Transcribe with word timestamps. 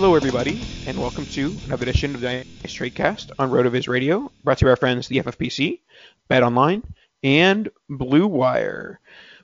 Hello, 0.00 0.14
everybody, 0.14 0.58
and 0.86 0.98
welcome 0.98 1.26
to 1.26 1.54
another 1.66 1.82
edition 1.82 2.14
of 2.14 2.22
the 2.22 2.46
Tradecast 2.64 3.32
on 3.38 3.50
RotoViz 3.50 3.86
Radio, 3.86 4.32
brought 4.42 4.56
to 4.56 4.64
you 4.64 4.68
by 4.68 4.70
our 4.70 4.76
friends 4.76 5.08
the 5.08 5.18
FFPC, 5.18 5.80
Bet 6.26 6.42
Online, 6.42 6.82
and 7.22 7.68
Blue 7.86 8.26
Wire. 8.26 8.98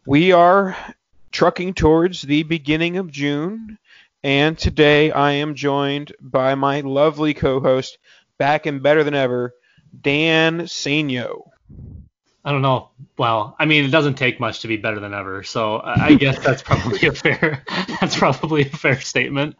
We 0.06 0.32
are 0.32 0.74
trucking 1.30 1.74
towards 1.74 2.22
the 2.22 2.42
beginning 2.44 2.96
of 2.96 3.12
June, 3.12 3.76
and 4.24 4.56
today 4.56 5.10
I 5.10 5.32
am 5.32 5.56
joined 5.56 6.12
by 6.22 6.54
my 6.54 6.80
lovely 6.80 7.34
co-host, 7.34 7.98
back 8.38 8.64
and 8.64 8.82
better 8.82 9.04
than 9.04 9.12
ever, 9.12 9.54
Dan 10.00 10.60
Sainio. 10.60 11.50
I 12.46 12.52
don't 12.52 12.62
know. 12.62 12.90
Well, 13.18 13.56
I 13.58 13.64
mean, 13.64 13.84
it 13.84 13.88
doesn't 13.88 14.14
take 14.14 14.38
much 14.38 14.60
to 14.60 14.68
be 14.68 14.76
better 14.76 15.00
than 15.00 15.12
ever, 15.12 15.42
so 15.42 15.80
I 15.84 16.14
guess 16.14 16.38
that's 16.38 16.62
probably 16.62 17.08
a 17.08 17.12
fair 17.12 17.64
that's 18.00 18.16
probably 18.16 18.62
a 18.62 18.70
fair 18.70 19.00
statement. 19.00 19.56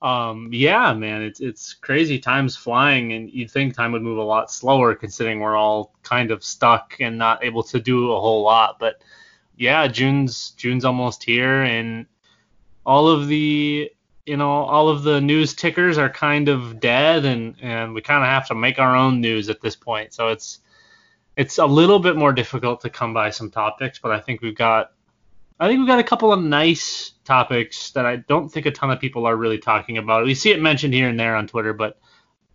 Um, 0.00 0.48
yeah, 0.52 0.94
man, 0.94 1.22
it's 1.22 1.40
it's 1.40 1.74
crazy. 1.74 2.20
Time's 2.20 2.54
flying, 2.54 3.12
and 3.12 3.28
you'd 3.28 3.50
think 3.50 3.74
time 3.74 3.90
would 3.90 4.02
move 4.02 4.18
a 4.18 4.22
lot 4.22 4.52
slower, 4.52 4.94
considering 4.94 5.40
we're 5.40 5.56
all 5.56 5.92
kind 6.04 6.30
of 6.30 6.44
stuck 6.44 6.94
and 7.00 7.18
not 7.18 7.42
able 7.42 7.64
to 7.64 7.80
do 7.80 8.12
a 8.12 8.20
whole 8.20 8.44
lot. 8.44 8.78
But 8.78 9.02
yeah, 9.56 9.88
June's 9.88 10.50
June's 10.50 10.84
almost 10.84 11.24
here, 11.24 11.64
and 11.64 12.06
all 12.86 13.08
of 13.08 13.26
the 13.26 13.90
you 14.26 14.36
know 14.36 14.48
all 14.48 14.88
of 14.88 15.02
the 15.02 15.20
news 15.20 15.54
tickers 15.54 15.98
are 15.98 16.08
kind 16.08 16.48
of 16.48 16.78
dead, 16.78 17.24
and 17.24 17.56
and 17.60 17.94
we 17.94 18.00
kind 18.00 18.22
of 18.22 18.28
have 18.28 18.46
to 18.46 18.54
make 18.54 18.78
our 18.78 18.94
own 18.94 19.20
news 19.20 19.48
at 19.48 19.60
this 19.60 19.74
point. 19.74 20.14
So 20.14 20.28
it's 20.28 20.60
it's 21.38 21.58
a 21.58 21.64
little 21.64 22.00
bit 22.00 22.16
more 22.16 22.32
difficult 22.32 22.80
to 22.80 22.90
come 22.90 23.14
by 23.14 23.30
some 23.30 23.48
topics, 23.48 24.00
but 24.00 24.10
I 24.10 24.18
think 24.18 24.42
we've 24.42 24.56
got 24.56 24.92
I 25.60 25.68
think 25.68 25.78
we've 25.78 25.88
got 25.88 26.00
a 26.00 26.04
couple 26.04 26.32
of 26.32 26.42
nice 26.42 27.12
topics 27.24 27.92
that 27.92 28.04
I 28.06 28.16
don't 28.16 28.48
think 28.48 28.66
a 28.66 28.70
ton 28.72 28.90
of 28.90 29.00
people 29.00 29.24
are 29.26 29.36
really 29.36 29.58
talking 29.58 29.98
about. 29.98 30.24
We 30.24 30.34
see 30.34 30.50
it 30.50 30.60
mentioned 30.60 30.94
here 30.94 31.08
and 31.08 31.18
there 31.18 31.36
on 31.36 31.46
Twitter, 31.46 31.72
but 31.72 31.98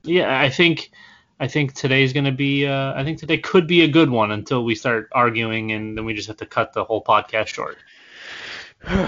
yeah, 0.04 0.40
I 0.40 0.50
think 0.50 0.92
I 1.40 1.48
think 1.48 1.74
today's 1.74 2.12
going 2.12 2.26
to 2.26 2.34
be 2.34 2.68
uh, 2.68 2.94
I 2.94 3.06
think 3.06 3.20
today 3.20 3.38
could 3.38 3.68
be 3.68 3.82
a 3.82 3.88
good 3.88 4.10
one 4.10 4.32
until 4.32 4.66
we 4.66 4.76
start 4.76 5.08
arguing 5.14 5.72
and 5.72 5.98
then 5.98 6.04
we 6.04 6.14
just 6.14 6.28
have 6.28 6.38
to 6.38 6.46
cut 6.46 6.74
the 6.74 6.84
whole 6.84 7.04
podcast 7.04 7.48
short. 7.48 7.78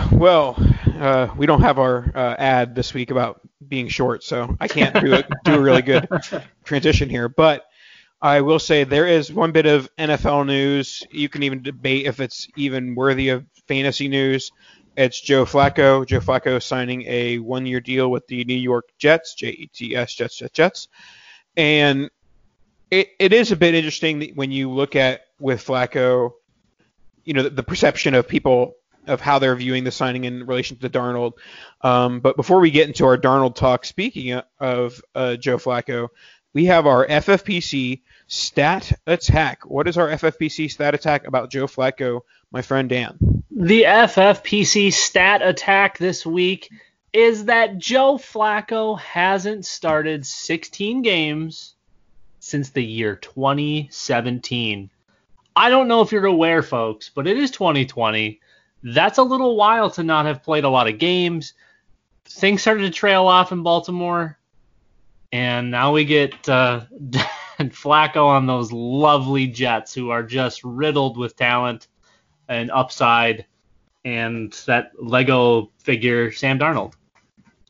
Well, 0.09 0.55
uh, 0.97 1.27
we 1.35 1.45
don't 1.45 1.61
have 1.61 1.79
our 1.79 2.09
uh, 2.15 2.35
ad 2.39 2.75
this 2.75 2.93
week 2.93 3.11
about 3.11 3.41
being 3.67 3.89
short, 3.89 4.23
so 4.23 4.55
I 4.61 4.69
can't 4.69 4.95
do 4.95 5.15
a, 5.15 5.23
do 5.43 5.55
a 5.55 5.59
really 5.59 5.81
good 5.81 6.07
transition 6.63 7.09
here. 7.09 7.27
But 7.27 7.65
I 8.25 8.41
will 8.41 8.57
say 8.57 8.85
there 8.85 9.05
is 9.05 9.31
one 9.31 9.51
bit 9.51 9.67
of 9.67 9.87
NFL 9.99 10.47
news. 10.47 11.03
You 11.11 11.29
can 11.29 11.43
even 11.43 11.61
debate 11.61 12.07
if 12.07 12.19
it's 12.19 12.47
even 12.55 12.95
worthy 12.95 13.29
of 13.29 13.45
fantasy 13.67 14.07
news. 14.07 14.51
It's 14.97 15.21
Joe 15.21 15.45
Flacco. 15.45 16.03
Joe 16.07 16.21
Flacco 16.21 16.59
signing 16.59 17.03
a 17.03 17.37
one-year 17.37 17.81
deal 17.81 18.09
with 18.09 18.25
the 18.25 18.43
New 18.45 18.55
York 18.55 18.85
Jets, 18.97 19.35
J-E-T-S, 19.35 20.15
Jets, 20.15 20.37
Jets, 20.37 20.53
Jets. 20.53 20.87
And 21.55 22.09
it, 22.89 23.09
it 23.19 23.31
is 23.31 23.51
a 23.51 23.55
bit 23.55 23.75
interesting 23.75 24.31
when 24.33 24.51
you 24.51 24.71
look 24.71 24.95
at 24.95 25.21
with 25.39 25.63
Flacco, 25.63 26.31
you 27.25 27.35
know, 27.35 27.43
the, 27.43 27.51
the 27.51 27.63
perception 27.63 28.15
of 28.15 28.27
people 28.27 28.73
of 29.05 29.21
how 29.21 29.37
they're 29.37 29.55
viewing 29.55 29.83
the 29.83 29.91
signing 29.91 30.23
in 30.23 30.47
relation 30.47 30.77
to 30.77 30.89
Darnold. 30.89 31.33
Um, 31.81 32.21
but 32.21 32.37
before 32.37 32.59
we 32.59 32.71
get 32.71 32.87
into 32.87 33.05
our 33.05 33.19
Darnold 33.19 33.53
talk, 33.53 33.85
speaking 33.85 34.41
of 34.59 34.99
uh, 35.13 35.35
Joe 35.35 35.57
Flacco, 35.57 36.07
we 36.55 36.65
have 36.65 36.87
our 36.87 37.05
FFPC 37.05 38.01
stat 38.27 38.91
attack. 39.05 39.65
What 39.65 39.87
is 39.87 39.97
our 39.97 40.09
FFPC 40.09 40.71
stat 40.71 40.95
attack 40.95 41.27
about 41.27 41.51
Joe 41.51 41.67
Flacco, 41.67 42.21
my 42.51 42.61
friend 42.61 42.89
Dan? 42.89 43.43
The 43.51 43.83
FFPC 43.83 44.91
stat 44.91 45.41
attack 45.41 45.97
this 45.97 46.25
week 46.25 46.69
is 47.13 47.45
that 47.45 47.77
Joe 47.77 48.17
Flacco 48.17 48.99
hasn't 48.99 49.65
started 49.65 50.25
16 50.25 51.01
games 51.01 51.75
since 52.39 52.69
the 52.71 52.83
year 52.83 53.15
2017. 53.15 54.89
I 55.55 55.69
don't 55.69 55.87
know 55.87 56.01
if 56.01 56.11
you're 56.11 56.25
aware, 56.25 56.61
folks, 56.61 57.09
but 57.09 57.27
it 57.27 57.37
is 57.37 57.51
2020. 57.51 58.41
that's 58.83 59.17
a 59.17 59.23
little 59.23 59.55
while 59.55 59.89
to 59.91 60.03
not 60.03 60.25
have 60.25 60.43
played 60.43 60.63
a 60.63 60.69
lot 60.69 60.87
of 60.87 60.99
games. 60.99 61.53
Things 62.25 62.61
started 62.61 62.81
to 62.81 62.89
trail 62.89 63.25
off 63.25 63.51
in 63.51 63.63
Baltimore, 63.63 64.37
and 65.31 65.71
now 65.71 65.93
we 65.93 66.05
get 66.05 66.47
uh, 66.49 66.81
Flacco 67.71 68.25
on 68.25 68.45
those 68.45 68.71
lovely 68.71 69.47
Jets 69.47 69.93
who 69.93 70.09
are 70.09 70.23
just 70.23 70.63
riddled 70.63 71.17
with 71.17 71.35
talent 71.35 71.87
and 72.47 72.69
upside, 72.71 73.45
and 74.03 74.53
that 74.67 74.91
Lego 74.99 75.71
figure 75.79 76.31
Sam 76.31 76.59
Darnold. 76.59 76.93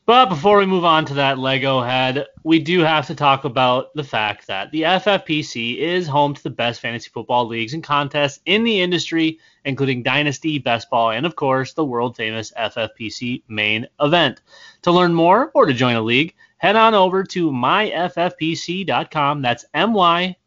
But 0.06 0.28
before 0.28 0.58
we 0.58 0.66
move 0.66 0.84
on 0.84 1.04
to 1.06 1.14
that 1.14 1.36
Lego 1.36 1.82
head, 1.82 2.26
we 2.44 2.60
do 2.60 2.78
have 2.78 3.08
to 3.08 3.14
talk 3.16 3.44
about 3.44 3.92
the 3.94 4.04
fact 4.04 4.46
that 4.46 4.70
the 4.70 4.82
FFPC 4.82 5.78
is 5.78 6.06
home 6.06 6.32
to 6.32 6.42
the 6.44 6.50
best 6.50 6.80
fantasy 6.80 7.10
football 7.12 7.48
leagues 7.48 7.74
and 7.74 7.82
contests 7.82 8.38
in 8.46 8.62
the 8.62 8.80
industry, 8.80 9.40
including 9.64 10.04
Dynasty, 10.04 10.60
Best 10.60 10.90
Ball, 10.90 11.10
and 11.10 11.26
of 11.26 11.34
course 11.34 11.72
the 11.72 11.84
world 11.84 12.16
famous 12.16 12.52
FFPC 12.56 13.42
main 13.48 13.88
event. 14.00 14.42
To 14.82 14.92
learn 14.92 15.12
more 15.12 15.50
or 15.54 15.66
to 15.66 15.72
join 15.72 15.96
a 15.96 16.00
league, 16.00 16.36
head 16.58 16.76
on 16.76 16.94
over 16.94 17.24
to 17.24 17.50
myffpc.com. 17.50 19.42
That's 19.42 19.64
myffpc.com. 19.74 20.42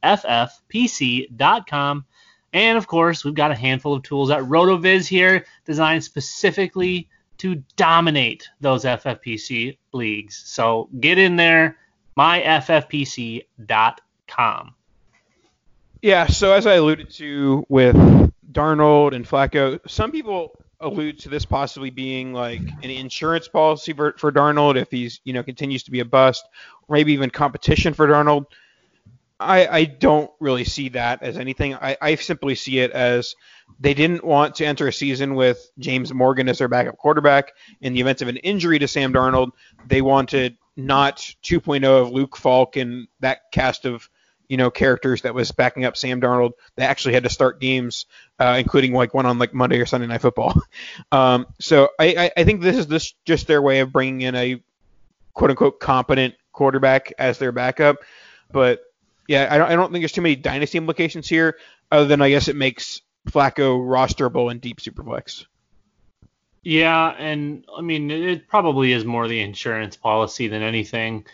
And 2.52 2.78
of 2.78 2.88
course, 2.88 3.24
we've 3.24 3.36
got 3.36 3.52
a 3.52 3.56
handful 3.56 3.94
of 3.94 4.04
tools 4.04 4.32
at 4.32 4.42
RotoViz 4.42 5.08
here 5.08 5.46
designed 5.66 6.04
specifically 6.04 7.10
to 7.38 7.64
dominate 7.76 8.50
those 8.60 8.84
FFPC 8.84 9.78
leagues. 9.94 10.42
So 10.46 10.90
get 11.00 11.18
in 11.18 11.36
there, 11.36 11.78
myffpc.com. 12.18 13.46
Yeah, 16.02 16.28
so 16.28 16.54
as 16.54 16.66
I 16.66 16.76
alluded 16.76 17.10
to 17.12 17.66
with 17.70 17.96
Darnold 18.52 19.14
and 19.14 19.28
Flacco, 19.28 19.80
some 19.88 20.12
people 20.12 20.56
allude 20.82 21.20
to 21.20 21.30
this 21.30 21.46
possibly 21.46 21.90
being 21.90 22.34
like 22.34 22.62
an 22.62 22.90
insurance 22.90 23.48
policy 23.48 23.94
for, 23.94 24.14
for 24.18 24.32
Darnold 24.32 24.78
if 24.78 24.90
he's, 24.90 25.20
you 25.24 25.34
know, 25.34 25.44
continues 25.44 25.84
to 25.84 25.92
be 25.92 26.00
a 26.00 26.06
bust, 26.06 26.46
or 26.88 26.96
maybe 26.96 27.14
even 27.14 27.30
competition 27.30 27.94
for 27.94 28.08
Darnold. 28.08 28.46
I, 29.40 29.68
I 29.68 29.84
don't 29.86 30.30
really 30.40 30.66
see 30.66 30.90
that 30.90 31.24
as 31.24 31.38
anything. 31.38 31.74
I, 31.76 31.96
I 32.02 32.16
simply 32.16 32.56
see 32.56 32.80
it 32.80 32.92
as 32.92 33.36
they 33.80 33.94
didn't 33.94 34.24
want 34.24 34.56
to 34.56 34.66
enter 34.66 34.88
a 34.88 34.94
season 34.94 35.34
with 35.36 35.72
James 35.80 36.14
Morgan 36.14 36.50
as 36.50 36.58
their 36.58 36.68
backup 36.68 36.98
quarterback. 36.98 37.54
In 37.80 37.94
the 37.94 38.02
event 38.02 38.22
of 38.22 38.28
an 38.28 38.38
injury 38.38 38.80
to 38.80 38.88
Sam 38.88 39.14
Darnold, 39.14 39.52
they 39.88 40.02
wanted 40.02 40.58
not 40.76 41.18
2.0 41.44 41.84
of 41.86 42.12
Luke 42.12 42.36
Falk 42.36 42.76
and 42.76 43.08
that 43.22 43.52
cast 43.54 43.86
of 43.86 44.10
you 44.50 44.58
know 44.58 44.70
characters 44.70 45.22
that 45.22 45.34
was 45.34 45.52
backing 45.52 45.86
up 45.86 45.96
Sam 45.96 46.20
Darnold. 46.20 46.54
They 46.76 46.84
actually 46.84 47.14
had 47.14 47.24
to 47.24 47.30
start 47.30 47.62
games, 47.62 48.08
uh, 48.40 48.58
including 48.60 48.94
like 48.94 49.14
one 49.14 49.26
on 49.26 49.40
like 49.40 49.54
Monday 49.54 49.80
or 49.80 49.86
Sunday 49.86 50.08
Night 50.08 50.22
Football. 50.22 50.62
Um, 51.12 51.48
so 51.60 51.90
I, 51.98 52.06
I, 52.18 52.32
I 52.38 52.44
think 52.44 52.62
this 52.62 52.78
is 52.78 52.88
this 52.88 53.14
just 53.26 53.48
their 53.48 53.62
way 53.62 53.80
of 53.80 53.92
bringing 53.92 54.22
in 54.22 54.36
a 54.36 54.62
quote 55.34 55.50
unquote 55.50 55.80
competent 55.80 56.36
quarterback 56.52 57.14
as 57.18 57.38
their 57.38 57.52
backup. 57.52 57.98
But 58.52 58.82
yeah, 59.28 59.48
I 59.50 59.58
don't, 59.58 59.72
I 59.72 59.76
don't 59.76 59.92
think 59.92 60.02
there's 60.02 60.12
too 60.12 60.22
many 60.22 60.36
dynasty 60.36 60.78
implications 60.78 61.28
here, 61.28 61.58
other 61.92 62.06
than 62.06 62.22
I 62.22 62.30
guess 62.30 62.48
it 62.48 62.56
makes 62.56 63.02
Flacco 63.30 63.80
rosterable 63.80 64.52
in 64.52 64.60
deep 64.60 64.80
superflex. 64.80 65.46
Yeah, 66.62 67.16
and 67.18 67.66
I 67.76 67.82
mean 67.82 68.12
it 68.12 68.48
probably 68.48 68.92
is 68.92 69.06
more 69.06 69.28
the 69.28 69.42
insurance 69.42 69.96
policy 69.96 70.48
than 70.48 70.62
anything. 70.62 71.26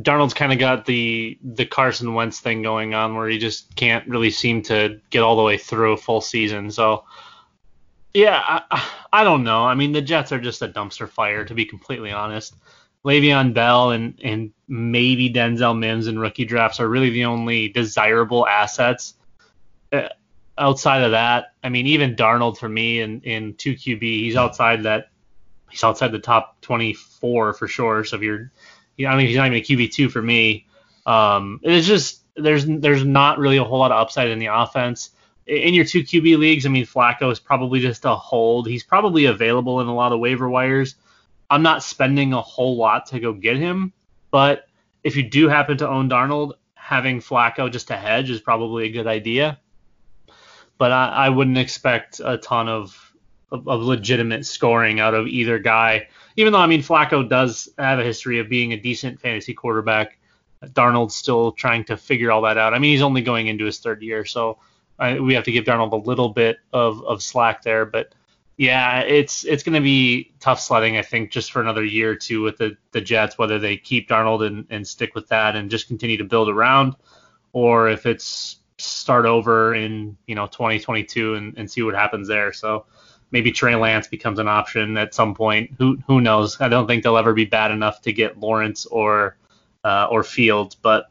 Darnold's 0.00 0.34
kind 0.34 0.52
of 0.52 0.58
got 0.58 0.86
the 0.86 1.38
the 1.42 1.66
Carson 1.66 2.14
Wentz 2.14 2.40
thing 2.40 2.62
going 2.62 2.94
on 2.94 3.14
where 3.14 3.28
he 3.28 3.38
just 3.38 3.74
can't 3.76 4.06
really 4.08 4.30
seem 4.30 4.62
to 4.62 5.00
get 5.10 5.22
all 5.22 5.36
the 5.36 5.42
way 5.42 5.58
through 5.58 5.92
a 5.92 5.96
full 5.96 6.20
season. 6.20 6.70
So 6.70 7.04
yeah, 8.14 8.40
I, 8.70 8.88
I 9.12 9.24
don't 9.24 9.44
know. 9.44 9.64
I 9.64 9.74
mean 9.74 9.92
the 9.92 10.02
Jets 10.02 10.32
are 10.32 10.40
just 10.40 10.62
a 10.62 10.68
dumpster 10.68 11.08
fire 11.08 11.44
to 11.44 11.54
be 11.54 11.64
completely 11.64 12.12
honest. 12.12 12.54
Le'Veon 13.04 13.54
Bell 13.54 13.90
and 13.90 14.18
and 14.22 14.52
maybe 14.68 15.32
Denzel 15.32 15.78
Mims 15.78 16.06
and 16.06 16.20
rookie 16.20 16.44
drafts 16.44 16.80
are 16.80 16.88
really 16.88 17.10
the 17.10 17.24
only 17.24 17.68
desirable 17.68 18.46
assets. 18.46 19.14
Uh, 19.92 20.08
outside 20.56 21.02
of 21.02 21.12
that, 21.12 21.54
I 21.64 21.70
mean, 21.70 21.86
even 21.88 22.14
Darnold 22.14 22.58
for 22.58 22.68
me 22.68 23.00
in 23.00 23.22
in 23.22 23.54
two 23.54 23.74
QB, 23.74 24.02
he's 24.02 24.36
outside 24.36 24.84
that. 24.84 25.08
He's 25.70 25.84
outside 25.84 26.12
the 26.12 26.18
top 26.18 26.60
24 26.62 27.54
for 27.54 27.68
sure. 27.68 28.04
So 28.04 28.16
if 28.16 28.22
you're, 28.22 28.50
I 28.98 29.16
mean, 29.16 29.26
he's 29.26 29.36
not 29.36 29.46
even 29.46 29.58
a 29.58 29.62
QB 29.62 29.92
two 29.92 30.08
for 30.08 30.22
me. 30.22 30.66
Um, 31.06 31.60
it's 31.62 31.86
just 31.86 32.24
there's 32.36 32.66
there's 32.66 33.04
not 33.04 33.38
really 33.38 33.56
a 33.56 33.64
whole 33.64 33.78
lot 33.78 33.92
of 33.92 33.98
upside 33.98 34.28
in 34.28 34.38
the 34.38 34.46
offense. 34.46 35.10
In 35.46 35.74
your 35.74 35.84
two 35.84 36.02
QB 36.02 36.38
leagues, 36.38 36.66
I 36.66 36.68
mean, 36.68 36.86
Flacco 36.86 37.32
is 37.32 37.40
probably 37.40 37.80
just 37.80 38.04
a 38.04 38.14
hold. 38.14 38.68
He's 38.68 38.84
probably 38.84 39.24
available 39.24 39.80
in 39.80 39.88
a 39.88 39.94
lot 39.94 40.12
of 40.12 40.20
waiver 40.20 40.48
wires. 40.48 40.94
I'm 41.50 41.62
not 41.62 41.82
spending 41.82 42.32
a 42.32 42.40
whole 42.40 42.76
lot 42.76 43.06
to 43.06 43.18
go 43.18 43.32
get 43.32 43.56
him, 43.56 43.92
but 44.30 44.68
if 45.02 45.16
you 45.16 45.28
do 45.28 45.48
happen 45.48 45.76
to 45.78 45.88
own 45.88 46.08
Darnold, 46.08 46.52
having 46.74 47.20
Flacco 47.20 47.70
just 47.70 47.88
to 47.88 47.96
hedge 47.96 48.30
is 48.30 48.40
probably 48.40 48.86
a 48.86 48.90
good 48.90 49.06
idea. 49.06 49.58
But 50.78 50.92
I, 50.92 51.08
I 51.08 51.28
wouldn't 51.28 51.58
expect 51.58 52.20
a 52.24 52.38
ton 52.38 52.68
of, 52.68 53.12
of, 53.50 53.68
of 53.68 53.82
legitimate 53.82 54.46
scoring 54.46 55.00
out 55.00 55.14
of 55.14 55.26
either 55.26 55.58
guy. 55.58 56.08
Even 56.36 56.52
though 56.52 56.60
I 56.60 56.66
mean 56.66 56.82
Flacco 56.82 57.28
does 57.28 57.68
have 57.78 57.98
a 57.98 58.04
history 58.04 58.38
of 58.38 58.48
being 58.48 58.72
a 58.72 58.76
decent 58.76 59.20
fantasy 59.20 59.54
quarterback, 59.54 60.18
Darnold's 60.64 61.14
still 61.14 61.52
trying 61.52 61.84
to 61.84 61.96
figure 61.96 62.30
all 62.30 62.42
that 62.42 62.58
out. 62.58 62.74
I 62.74 62.78
mean 62.78 62.92
he's 62.92 63.02
only 63.02 63.22
going 63.22 63.48
into 63.48 63.64
his 63.64 63.78
third 63.78 64.02
year, 64.02 64.24
so 64.24 64.58
I, 64.98 65.18
we 65.18 65.34
have 65.34 65.44
to 65.44 65.52
give 65.52 65.64
Darnold 65.64 65.92
a 65.92 65.96
little 65.96 66.28
bit 66.28 66.58
of, 66.72 67.02
of 67.04 67.22
slack 67.22 67.62
there. 67.62 67.86
But 67.86 68.14
yeah, 68.58 69.00
it's 69.00 69.44
it's 69.46 69.62
going 69.62 69.74
to 69.74 69.80
be 69.80 70.32
tough 70.38 70.60
sledding, 70.60 70.98
I 70.98 71.02
think, 71.02 71.30
just 71.30 71.50
for 71.50 71.62
another 71.62 71.82
year 71.82 72.10
or 72.10 72.14
two 72.14 72.42
with 72.42 72.58
the, 72.58 72.76
the 72.92 73.00
Jets, 73.00 73.38
whether 73.38 73.58
they 73.58 73.78
keep 73.78 74.08
Darnold 74.08 74.46
and, 74.46 74.66
and 74.68 74.86
stick 74.86 75.14
with 75.14 75.26
that 75.28 75.56
and 75.56 75.70
just 75.70 75.88
continue 75.88 76.18
to 76.18 76.24
build 76.24 76.50
around, 76.50 76.94
or 77.54 77.88
if 77.88 78.04
it's 78.04 78.58
start 78.76 79.26
over 79.26 79.74
in 79.74 80.16
you 80.26 80.34
know 80.34 80.46
2022 80.46 81.34
and, 81.34 81.56
and 81.56 81.70
see 81.70 81.80
what 81.82 81.94
happens 81.94 82.28
there. 82.28 82.52
So 82.52 82.84
maybe 83.30 83.52
Trey 83.52 83.74
Lance 83.76 84.06
becomes 84.06 84.38
an 84.38 84.48
option 84.48 84.96
at 84.96 85.14
some 85.14 85.34
point. 85.34 85.72
Who 85.78 85.98
who 86.06 86.20
knows? 86.20 86.60
I 86.60 86.68
don't 86.68 86.86
think 86.86 87.02
they'll 87.02 87.16
ever 87.16 87.32
be 87.32 87.44
bad 87.44 87.70
enough 87.70 88.02
to 88.02 88.12
get 88.12 88.38
Lawrence 88.38 88.86
or 88.86 89.36
uh, 89.84 90.08
or 90.10 90.22
Fields, 90.22 90.74
but 90.74 91.10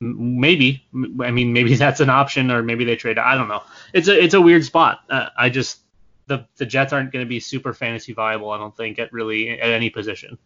maybe. 0.00 0.84
I 1.20 1.30
mean, 1.30 1.52
maybe 1.52 1.74
that's 1.76 2.00
an 2.00 2.10
option, 2.10 2.50
or 2.50 2.62
maybe 2.62 2.84
they 2.84 2.96
trade. 2.96 3.18
I 3.18 3.34
don't 3.34 3.48
know. 3.48 3.62
It's 3.92 4.08
a 4.08 4.22
it's 4.22 4.34
a 4.34 4.40
weird 4.40 4.64
spot. 4.64 5.00
Uh, 5.08 5.28
I 5.36 5.50
just 5.50 5.80
the 6.26 6.46
the 6.56 6.66
Jets 6.66 6.92
aren't 6.92 7.12
going 7.12 7.24
to 7.24 7.28
be 7.28 7.40
super 7.40 7.72
fantasy 7.74 8.12
viable. 8.12 8.50
I 8.50 8.58
don't 8.58 8.76
think 8.76 8.98
at 8.98 9.12
really 9.12 9.50
at 9.60 9.70
any 9.70 9.90
position. 9.90 10.38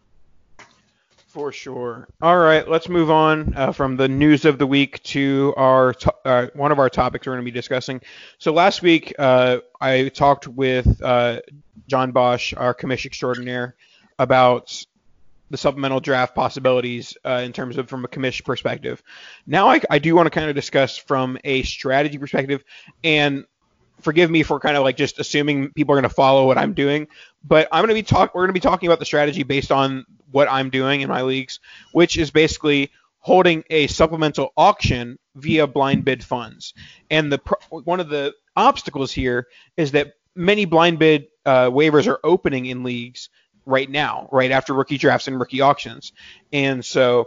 For 1.34 1.50
sure. 1.50 2.06
All 2.22 2.38
right, 2.38 2.66
let's 2.68 2.88
move 2.88 3.10
on 3.10 3.54
uh, 3.56 3.72
from 3.72 3.96
the 3.96 4.06
news 4.06 4.44
of 4.44 4.56
the 4.56 4.68
week 4.68 5.02
to 5.02 5.52
our 5.56 5.92
to- 5.94 6.14
uh, 6.24 6.46
one 6.54 6.70
of 6.70 6.78
our 6.78 6.88
topics 6.88 7.26
we're 7.26 7.32
going 7.32 7.44
to 7.44 7.50
be 7.50 7.50
discussing. 7.50 8.00
So 8.38 8.52
last 8.52 8.82
week 8.82 9.12
uh, 9.18 9.58
I 9.80 10.10
talked 10.10 10.46
with 10.46 11.02
uh, 11.02 11.40
John 11.88 12.12
Bosch, 12.12 12.54
our 12.56 12.72
commission 12.72 13.08
extraordinaire, 13.08 13.74
about 14.16 14.80
the 15.50 15.56
supplemental 15.56 15.98
draft 15.98 16.36
possibilities 16.36 17.16
uh, 17.24 17.42
in 17.44 17.52
terms 17.52 17.78
of 17.78 17.88
from 17.88 18.04
a 18.04 18.08
commission 18.08 18.44
perspective. 18.44 19.02
Now 19.44 19.70
I, 19.70 19.80
I 19.90 19.98
do 19.98 20.14
want 20.14 20.26
to 20.26 20.30
kind 20.30 20.48
of 20.48 20.54
discuss 20.54 20.96
from 20.96 21.36
a 21.42 21.64
strategy 21.64 22.16
perspective, 22.16 22.62
and 23.02 23.44
forgive 24.02 24.30
me 24.30 24.44
for 24.44 24.60
kind 24.60 24.76
of 24.76 24.84
like 24.84 24.96
just 24.96 25.18
assuming 25.18 25.72
people 25.72 25.94
are 25.94 26.00
going 26.00 26.08
to 26.08 26.14
follow 26.14 26.46
what 26.46 26.58
I'm 26.58 26.74
doing, 26.74 27.08
but 27.42 27.66
I'm 27.72 27.80
going 27.80 27.88
to 27.88 27.94
be 27.94 28.04
talk. 28.04 28.36
We're 28.36 28.42
going 28.42 28.50
to 28.50 28.60
be 28.60 28.60
talking 28.60 28.88
about 28.88 29.00
the 29.00 29.04
strategy 29.04 29.42
based 29.42 29.72
on 29.72 30.06
what 30.34 30.50
I'm 30.50 30.68
doing 30.68 31.00
in 31.00 31.08
my 31.08 31.22
leagues, 31.22 31.60
which 31.92 32.18
is 32.18 32.32
basically 32.32 32.90
holding 33.20 33.62
a 33.70 33.86
supplemental 33.86 34.52
auction 34.56 35.16
via 35.36 35.66
blind 35.68 36.04
bid 36.04 36.24
funds. 36.24 36.74
And 37.08 37.30
the 37.30 37.40
one 37.70 38.00
of 38.00 38.08
the 38.08 38.34
obstacles 38.56 39.12
here 39.12 39.46
is 39.76 39.92
that 39.92 40.14
many 40.34 40.64
blind 40.64 40.98
bid 40.98 41.28
uh, 41.46 41.70
waivers 41.70 42.08
are 42.08 42.18
opening 42.24 42.66
in 42.66 42.82
leagues 42.82 43.28
right 43.64 43.88
now, 43.88 44.28
right 44.32 44.50
after 44.50 44.74
rookie 44.74 44.98
drafts 44.98 45.28
and 45.28 45.38
rookie 45.38 45.60
auctions, 45.60 46.12
and 46.52 46.84
so 46.84 47.26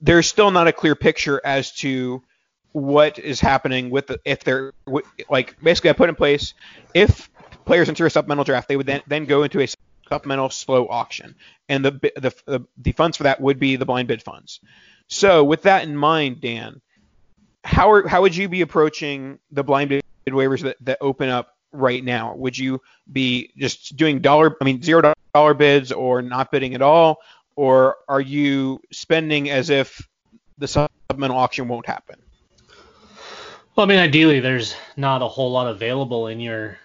there's 0.00 0.28
still 0.28 0.52
not 0.52 0.68
a 0.68 0.72
clear 0.72 0.94
picture 0.94 1.40
as 1.44 1.72
to 1.72 2.22
what 2.72 3.18
is 3.18 3.40
happening 3.40 3.90
with 3.90 4.06
the, 4.06 4.20
if 4.24 4.44
they're 4.44 4.72
like 5.28 5.60
basically 5.60 5.90
I 5.90 5.94
put 5.94 6.08
in 6.08 6.14
place 6.14 6.54
if 6.94 7.28
players 7.64 7.88
enter 7.88 8.06
a 8.06 8.10
supplemental 8.10 8.44
draft, 8.44 8.68
they 8.68 8.76
would 8.76 8.86
then 8.86 9.02
then 9.08 9.24
go 9.24 9.42
into 9.42 9.60
a 9.60 9.66
supplemental 10.10 10.50
slow 10.50 10.88
auction, 10.88 11.34
and 11.68 11.84
the 11.84 11.92
the 12.46 12.66
the, 12.76 12.92
funds 12.92 13.16
for 13.16 13.22
that 13.24 13.40
would 13.40 13.58
be 13.58 13.76
the 13.76 13.86
blind 13.86 14.08
bid 14.08 14.22
funds. 14.22 14.60
So 15.08 15.44
with 15.44 15.62
that 15.62 15.84
in 15.84 15.96
mind, 15.96 16.40
Dan, 16.40 16.80
how 17.64 17.90
are, 17.90 18.06
how 18.06 18.22
would 18.22 18.36
you 18.36 18.48
be 18.48 18.60
approaching 18.60 19.38
the 19.50 19.64
blind 19.64 19.90
bid 19.90 20.02
waivers 20.28 20.62
that, 20.62 20.76
that 20.82 20.98
open 21.00 21.28
up 21.28 21.56
right 21.72 22.02
now? 22.02 22.34
Would 22.34 22.58
you 22.58 22.80
be 23.10 23.52
just 23.56 23.96
doing 23.96 24.20
dollar, 24.20 24.56
I 24.60 24.64
mean 24.64 24.82
zero 24.82 25.14
dollar 25.34 25.54
bids, 25.54 25.92
or 25.92 26.22
not 26.22 26.50
bidding 26.50 26.74
at 26.74 26.82
all, 26.82 27.18
or 27.56 27.96
are 28.08 28.20
you 28.20 28.80
spending 28.92 29.50
as 29.50 29.70
if 29.70 30.06
the 30.58 30.68
supplemental 30.68 31.36
auction 31.36 31.68
won't 31.68 31.86
happen? 31.86 32.20
Well, 33.76 33.86
I 33.86 33.88
mean, 33.88 33.98
ideally, 33.98 34.40
there's 34.40 34.74
not 34.96 35.22
a 35.22 35.28
whole 35.28 35.52
lot 35.52 35.68
available 35.68 36.26
in 36.26 36.40
your 36.40 36.78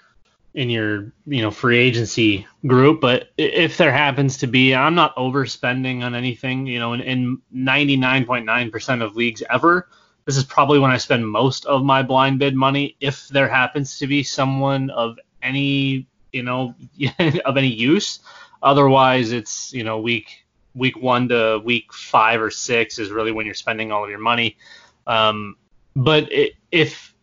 in 0.55 0.69
your 0.69 1.11
you 1.27 1.41
know 1.41 1.51
free 1.51 1.77
agency 1.77 2.47
group. 2.65 3.01
But 3.01 3.29
if 3.37 3.77
there 3.77 3.91
happens 3.91 4.37
to 4.37 4.47
be, 4.47 4.73
I'm 4.73 4.95
not 4.95 5.15
overspending 5.15 6.03
on 6.03 6.15
anything. 6.15 6.65
You 6.65 6.79
know, 6.79 6.93
in, 6.93 7.01
in 7.01 7.41
99.9% 7.53 9.03
of 9.03 9.15
leagues 9.15 9.43
ever, 9.49 9.89
this 10.25 10.37
is 10.37 10.43
probably 10.43 10.79
when 10.79 10.91
I 10.91 10.97
spend 10.97 11.27
most 11.27 11.65
of 11.65 11.83
my 11.83 12.01
blind 12.01 12.39
bid 12.39 12.55
money. 12.55 12.95
If 12.99 13.27
there 13.27 13.49
happens 13.49 13.99
to 13.99 14.07
be 14.07 14.23
someone 14.23 14.89
of 14.89 15.19
any 15.43 16.07
you 16.31 16.43
know 16.43 16.73
of 17.45 17.57
any 17.57 17.67
use, 17.67 18.19
otherwise 18.63 19.31
it's 19.33 19.73
you 19.73 19.83
know 19.83 19.99
week 19.99 20.45
week 20.73 20.97
one 20.97 21.27
to 21.29 21.61
week 21.63 21.93
five 21.93 22.41
or 22.41 22.49
six 22.49 22.97
is 22.97 23.11
really 23.11 23.31
when 23.31 23.45
you're 23.45 23.55
spending 23.55 23.91
all 23.91 24.03
of 24.03 24.09
your 24.09 24.19
money. 24.19 24.57
Um, 25.05 25.57
but 25.95 26.31
it, 26.31 26.53
if 26.71 27.13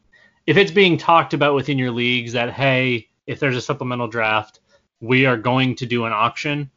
if 0.47 0.57
it's 0.59 0.71
being 0.71 0.99
talked 0.99 1.35
about 1.35 1.55
within 1.55 1.79
your 1.79 1.91
leagues 1.91 2.33
that 2.33 2.53
hey, 2.53 3.09
if 3.26 3.41
there's 3.41 3.57
a 3.57 3.61
supplemental 3.61 4.09
draft, 4.09 4.61
we 5.00 5.26
are 5.26 5.37
going 5.37 5.75
to 5.76 5.87
do 5.87 6.05
an 6.05 6.12
auction. 6.12 6.71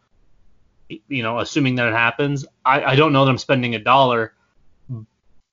You 0.90 1.24
know, 1.24 1.40
assuming 1.40 1.76
that 1.76 1.88
it 1.88 1.94
happens, 1.94 2.46
I, 2.64 2.84
I 2.84 2.96
don't 2.96 3.14
know 3.14 3.26
that 3.26 3.32
I'm 3.32 3.38
spending 3.38 3.76
a 3.76 3.80
dollar, 3.80 4.34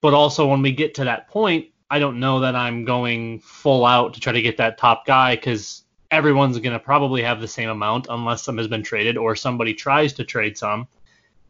but 0.00 0.14
also 0.14 0.46
when 0.46 0.61
we 0.61 0.72
get 0.72 0.94
to 0.96 1.04
that 1.04 1.28
point, 1.28 1.68
I 1.90 1.99
don't 1.99 2.20
know 2.20 2.40
that 2.40 2.54
I'm 2.54 2.84
going 2.84 3.40
full 3.40 3.84
out 3.84 4.14
to 4.14 4.20
try 4.20 4.32
to 4.32 4.42
get 4.42 4.56
that 4.58 4.78
top 4.78 5.06
guy 5.06 5.37
because 5.37 5.84
everyone's 6.11 6.58
going 6.58 6.72
to 6.72 6.78
probably 6.78 7.22
have 7.22 7.40
the 7.40 7.49
same 7.49 7.70
amount 7.70 8.06
unless 8.11 8.42
some 8.42 8.58
has 8.58 8.68
been 8.68 8.82
traded 8.82 9.16
or 9.16 9.34
somebody 9.34 9.72
tries 9.75 10.12
to 10.14 10.25
trade 10.25 10.58
some. 10.58 10.87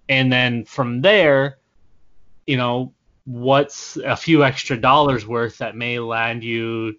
And 0.08 0.32
then 0.32 0.64
from 0.64 1.00
there, 1.00 1.58
you 2.46 2.56
know, 2.56 2.92
what's 3.24 3.96
a 3.96 4.16
few 4.16 4.44
extra 4.44 4.76
dollars 4.76 5.26
worth 5.26 5.58
that 5.58 5.76
may 5.76 5.98
land 5.98 6.42
you 6.42 6.96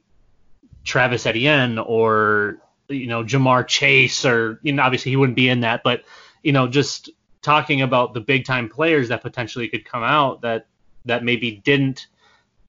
Travis 0.84 1.26
Etienne 1.26 1.78
or 1.80 2.58
you 2.90 3.08
know 3.08 3.24
Ja'Marr 3.24 3.68
Chase 3.68 4.26
or 4.26 4.60
you 4.64 4.74
know 4.74 4.84
obviously 4.84 5.12
he 5.12 5.18
wouldn't 5.18 5.36
be 5.36 5.50
in 5.50 5.62
that, 5.62 5.82
but 5.84 6.04
you 6.44 6.52
know 6.52 6.68
just 6.68 7.10
talking 7.42 7.82
about 7.82 8.14
the 8.14 8.22
big 8.22 8.46
time 8.46 8.70
players 8.70 9.10
that 9.10 9.22
potentially 9.22 9.68
could 9.68 9.86
come 9.86 10.04
out 10.04 10.42
that 10.42 10.68
that 11.06 11.24
maybe 11.24 11.62
didn't 11.64 12.08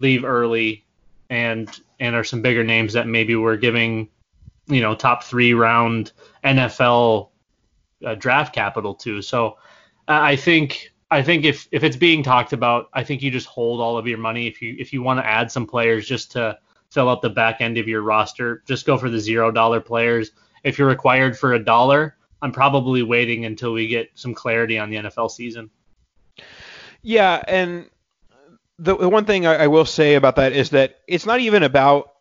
leave 0.00 0.24
early 0.24 0.84
and 1.30 1.80
and 2.00 2.14
are 2.14 2.24
some 2.24 2.42
bigger 2.42 2.64
names 2.64 2.92
that 2.92 3.06
maybe 3.06 3.36
we're 3.36 3.56
giving 3.56 4.08
you 4.66 4.80
know 4.80 4.94
top 4.94 5.24
three 5.24 5.54
round 5.54 6.12
NFL 6.44 7.28
uh, 8.04 8.14
draft 8.14 8.54
capital 8.54 8.94
to. 8.94 9.22
So 9.22 9.58
I 10.08 10.36
think 10.36 10.92
I 11.10 11.22
think 11.22 11.44
if 11.44 11.68
if 11.70 11.84
it's 11.84 11.96
being 11.96 12.22
talked 12.22 12.52
about, 12.52 12.88
I 12.92 13.04
think 13.04 13.22
you 13.22 13.30
just 13.30 13.46
hold 13.46 13.80
all 13.80 13.96
of 13.96 14.06
your 14.06 14.18
money. 14.18 14.46
If 14.46 14.60
you 14.60 14.76
if 14.78 14.92
you 14.92 15.02
want 15.02 15.20
to 15.20 15.26
add 15.26 15.50
some 15.50 15.66
players 15.66 16.06
just 16.06 16.32
to 16.32 16.58
fill 16.94 17.08
out 17.08 17.20
the 17.20 17.28
back 17.28 17.60
end 17.60 17.76
of 17.76 17.88
your 17.88 18.02
roster, 18.02 18.62
just 18.66 18.86
go 18.86 18.96
for 18.96 19.10
the 19.10 19.18
zero 19.18 19.50
dollar 19.50 19.80
players. 19.80 20.30
If 20.62 20.78
you're 20.78 20.88
required 20.88 21.36
for 21.36 21.52
a 21.52 21.62
dollar, 21.62 22.16
I'm 22.40 22.52
probably 22.52 23.02
waiting 23.02 23.44
until 23.44 23.72
we 23.72 23.88
get 23.88 24.10
some 24.14 24.32
clarity 24.32 24.78
on 24.78 24.90
the 24.90 24.96
NFL 24.96 25.30
season. 25.30 25.70
Yeah, 27.02 27.42
and 27.48 27.90
the, 28.78 28.96
the 28.96 29.08
one 29.08 29.24
thing 29.24 29.44
I, 29.44 29.64
I 29.64 29.66
will 29.66 29.84
say 29.84 30.14
about 30.14 30.36
that 30.36 30.52
is 30.52 30.70
that 30.70 31.00
it's 31.08 31.26
not 31.26 31.40
even 31.40 31.64
about 31.64 32.12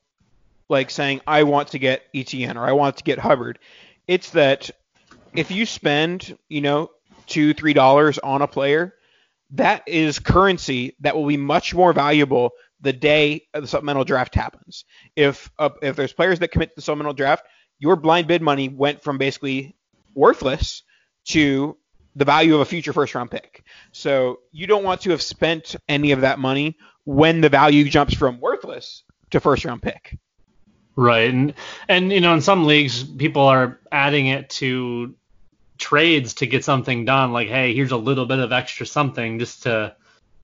like 0.69 0.89
saying 0.89 1.21
I 1.27 1.43
want 1.43 1.69
to 1.69 1.79
get 1.79 2.03
Etienne 2.13 2.57
or 2.57 2.65
I 2.65 2.71
want 2.71 2.97
to 2.97 3.03
get 3.03 3.19
Hubbard. 3.19 3.59
It's 4.07 4.31
that 4.31 4.71
if 5.35 5.51
you 5.51 5.65
spend, 5.65 6.37
you 6.49 6.61
know, 6.61 6.89
two, 7.27 7.53
three 7.53 7.73
dollars 7.73 8.17
on 8.17 8.41
a 8.41 8.47
player, 8.47 8.95
that 9.51 9.83
is 9.87 10.19
currency 10.19 10.95
that 11.01 11.15
will 11.15 11.27
be 11.27 11.37
much 11.37 11.75
more 11.75 11.93
valuable 11.93 12.51
the 12.83 12.93
day 12.93 13.47
the 13.53 13.65
supplemental 13.65 14.03
draft 14.03 14.35
happens. 14.35 14.85
If 15.15 15.49
uh, 15.57 15.69
if 15.81 15.95
there's 15.95 16.13
players 16.13 16.39
that 16.39 16.49
commit 16.49 16.69
to 16.69 16.75
the 16.75 16.81
supplemental 16.81 17.13
draft, 17.13 17.45
your 17.79 17.95
blind 17.95 18.27
bid 18.27 18.41
money 18.41 18.69
went 18.69 19.01
from 19.01 19.17
basically 19.17 19.75
worthless 20.13 20.83
to 21.25 21.77
the 22.15 22.25
value 22.25 22.53
of 22.53 22.61
a 22.61 22.65
future 22.65 22.93
first 22.93 23.15
round 23.15 23.31
pick. 23.31 23.63
So 23.93 24.41
you 24.51 24.67
don't 24.67 24.83
want 24.83 25.01
to 25.01 25.11
have 25.11 25.21
spent 25.21 25.75
any 25.87 26.11
of 26.11 26.21
that 26.21 26.39
money 26.39 26.77
when 27.05 27.41
the 27.41 27.49
value 27.49 27.89
jumps 27.89 28.13
from 28.13 28.39
worthless 28.39 29.03
to 29.31 29.39
first 29.39 29.65
round 29.65 29.81
pick. 29.81 30.19
Right. 30.95 31.33
And 31.33 31.53
and 31.87 32.11
you 32.11 32.21
know 32.21 32.33
in 32.33 32.41
some 32.41 32.65
leagues 32.65 33.03
people 33.03 33.43
are 33.43 33.79
adding 33.91 34.27
it 34.27 34.49
to 34.51 35.15
trades 35.77 36.35
to 36.35 36.45
get 36.45 36.63
something 36.63 37.03
done 37.03 37.33
like 37.33 37.47
hey 37.47 37.73
here's 37.73 37.91
a 37.91 37.97
little 37.97 38.25
bit 38.25 38.39
of 38.39 38.51
extra 38.51 38.85
something 38.85 39.39
just 39.39 39.63
to 39.63 39.95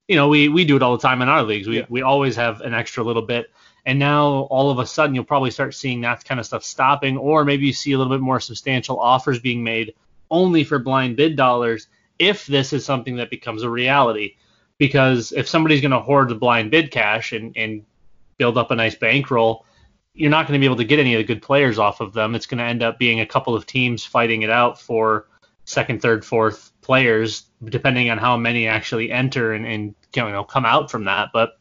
you 0.10 0.16
know 0.16 0.28
we 0.28 0.50
we 0.50 0.66
do 0.66 0.76
it 0.76 0.82
all 0.82 0.98
the 0.98 1.02
time 1.02 1.22
in 1.22 1.30
our 1.30 1.44
leagues 1.44 1.68
we 1.68 1.78
yeah. 1.78 1.86
we 1.88 2.02
always 2.02 2.36
have 2.36 2.60
an 2.62 2.74
extra 2.74 3.04
little 3.04 3.22
bit 3.22 3.52
and 3.86 3.98
now 3.98 4.48
all 4.50 4.70
of 4.70 4.80
a 4.80 4.86
sudden 4.86 5.16
you'll 5.16 5.24
probably 5.24 5.52
start 5.52 5.74
seeing 5.74 6.02
that 6.02 6.26
kind 6.26 6.40
of 6.40 6.46
stuff 6.46 6.64
stopping 6.64 7.16
or 7.16 7.46
maybe 7.46 7.66
you 7.66 7.72
see 7.72 7.94
a 7.94 7.98
little 7.98 8.12
bit 8.12 8.22
more 8.22 8.42
substantial 8.42 9.00
offers 9.00 9.40
being 9.40 9.64
made 9.64 9.94
only 10.32 10.64
for 10.66 10.80
blind 10.80 11.16
bid 11.16 11.38
dollars 11.38 11.88
if 12.18 12.46
this 12.48 12.74
is 12.74 12.84
something 12.84 13.16
that 13.16 13.30
becomes 13.30 13.64
a 13.64 13.70
reality 13.70 14.36
because 14.80 15.32
if 15.32 15.48
somebody's 15.48 15.80
going 15.80 15.92
to 15.92 16.00
hoard 16.00 16.28
the 16.28 16.36
blind 16.36 16.72
bid 16.72 16.92
cash 16.92 17.32
and 17.32 17.56
and 17.56 17.86
build 18.38 18.58
up 18.58 18.72
a 18.72 18.76
nice 18.76 18.96
bankroll 18.96 19.66
you're 20.20 20.30
not 20.30 20.48
going 20.48 20.60
to 20.60 20.60
be 20.60 20.66
able 20.66 20.76
to 20.76 20.84
get 20.84 21.00
any 21.00 21.14
of 21.14 21.20
the 21.20 21.24
good 21.24 21.42
players 21.42 21.80
off 21.80 22.02
of 22.02 22.12
them. 22.12 22.36
It's 22.36 22.46
going 22.46 22.58
to 22.58 22.66
end 22.66 22.84
up 22.84 23.00
being 23.00 23.22
a 23.22 23.26
couple 23.26 23.56
of 23.56 23.66
teams 23.66 24.04
fighting 24.04 24.42
it 24.42 24.50
out 24.50 24.80
for 24.80 25.28
second, 25.64 26.02
third, 26.02 26.26
fourth 26.26 26.72
players, 26.82 27.44
depending 27.66 28.10
on 28.10 28.18
how 28.18 28.38
many 28.38 28.68
actually 28.68 29.12
enter 29.12 29.54
and, 29.54 29.66
and 29.66 29.96
you 30.16 30.24
know 30.24 30.44
come 30.44 30.66
out 30.66 30.90
from 30.90 31.06
that. 31.06 31.30
But 31.34 31.60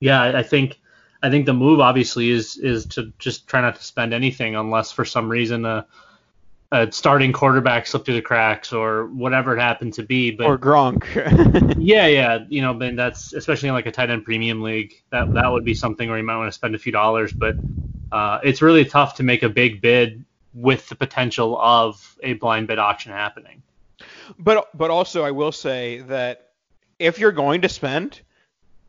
yeah, 0.00 0.36
I 0.36 0.42
think 0.42 0.78
I 1.22 1.30
think 1.30 1.46
the 1.46 1.54
move 1.54 1.80
obviously 1.80 2.30
is 2.30 2.56
is 2.56 2.86
to 2.86 3.12
just 3.18 3.46
try 3.46 3.60
not 3.60 3.76
to 3.76 3.82
spend 3.82 4.12
anything 4.12 4.56
unless 4.56 4.90
for 4.90 5.04
some 5.04 5.28
reason 5.28 5.64
a, 5.64 5.86
a 6.72 6.90
starting 6.90 7.32
quarterback 7.32 7.86
slipped 7.86 8.06
through 8.06 8.16
the 8.16 8.22
cracks 8.22 8.72
or 8.72 9.06
whatever 9.06 9.56
it 9.56 9.60
happened 9.60 9.94
to 9.94 10.02
be. 10.02 10.32
But 10.32 10.46
or 10.46 10.58
Gronk. 10.58 11.04
yeah, 11.78 12.06
yeah, 12.06 12.44
you 12.48 12.62
know, 12.62 12.74
but 12.74 12.96
that's 12.96 13.32
especially 13.32 13.68
in 13.68 13.74
like 13.74 13.86
a 13.86 13.92
tight 13.92 14.10
end 14.10 14.24
premium 14.24 14.62
league. 14.62 15.02
That 15.10 15.32
that 15.34 15.50
would 15.50 15.64
be 15.64 15.74
something 15.74 16.08
where 16.08 16.18
you 16.18 16.24
might 16.24 16.36
want 16.36 16.48
to 16.48 16.52
spend 16.52 16.74
a 16.74 16.78
few 16.78 16.92
dollars, 16.92 17.32
but 17.32 17.56
uh, 18.10 18.40
it's 18.42 18.60
really 18.60 18.84
tough 18.84 19.14
to 19.16 19.22
make 19.22 19.42
a 19.42 19.48
big 19.48 19.80
bid 19.80 20.24
with 20.54 20.88
the 20.88 20.94
potential 20.94 21.58
of 21.60 22.16
a 22.22 22.34
blind 22.34 22.66
bid 22.66 22.78
auction 22.78 23.12
happening. 23.12 23.62
But 24.38 24.68
but 24.76 24.90
also 24.90 25.24
I 25.24 25.30
will 25.30 25.52
say 25.52 25.98
that 26.08 26.50
if 26.98 27.18
you're 27.18 27.32
going 27.32 27.62
to 27.62 27.68
spend 27.68 28.20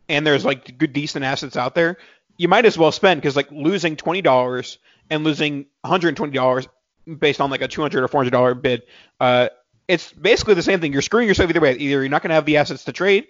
and 0.10 0.26
there's 0.26 0.46
like 0.46 0.78
good 0.78 0.94
decent 0.94 1.26
assets 1.26 1.58
out 1.58 1.76
there, 1.76 1.98
you 2.38 2.48
might 2.48 2.66
as 2.66 2.78
well 2.78 2.92
spend 2.92 3.22
because 3.22 3.36
like 3.36 3.52
losing 3.52 3.96
twenty 3.96 4.22
dollars 4.22 4.78
and 5.10 5.24
losing 5.24 5.66
120 5.82 6.32
dollars 6.34 6.68
based 7.20 7.42
on 7.42 7.50
like 7.50 7.62
a 7.62 7.68
200 7.68 8.04
or 8.04 8.08
400 8.08 8.30
dollar 8.32 8.54
bid, 8.54 8.84
uh, 9.20 9.50
it's 9.88 10.12
basically 10.14 10.54
the 10.54 10.64
same 10.64 10.80
thing. 10.80 10.94
You're 10.94 11.02
screwing 11.02 11.28
yourself 11.28 11.50
either 11.50 11.60
way. 11.60 11.74
Either 11.74 12.02
you're 12.02 12.10
not 12.10 12.22
going 12.22 12.30
to 12.30 12.36
have 12.36 12.46
the 12.46 12.58
assets 12.58 12.86
to 12.86 12.94
trade, 12.94 13.28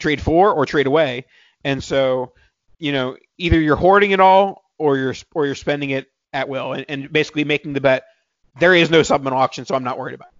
trade 0.00 0.20
for, 0.20 0.52
or 0.52 0.64
trade 0.66 0.86
away, 0.86 1.26
and 1.64 1.82
so 1.82 2.32
you 2.78 2.92
know 2.92 3.16
either 3.38 3.60
you're 3.60 3.76
hoarding 3.76 4.12
it 4.12 4.20
all 4.20 4.64
or 4.78 4.96
you're 4.96 5.14
or 5.34 5.46
you're 5.46 5.54
spending 5.54 5.90
it 5.90 6.10
at 6.32 6.48
will, 6.48 6.72
and, 6.72 6.86
and 6.88 7.12
basically 7.12 7.44
making 7.44 7.74
the 7.74 7.80
bet 7.80 8.04
there 8.58 8.74
is 8.74 8.90
no 8.90 9.02
supplemental 9.02 9.38
auction, 9.38 9.64
so 9.64 9.74
I'm 9.74 9.84
not 9.84 9.98
worried 9.98 10.14
about. 10.14 10.31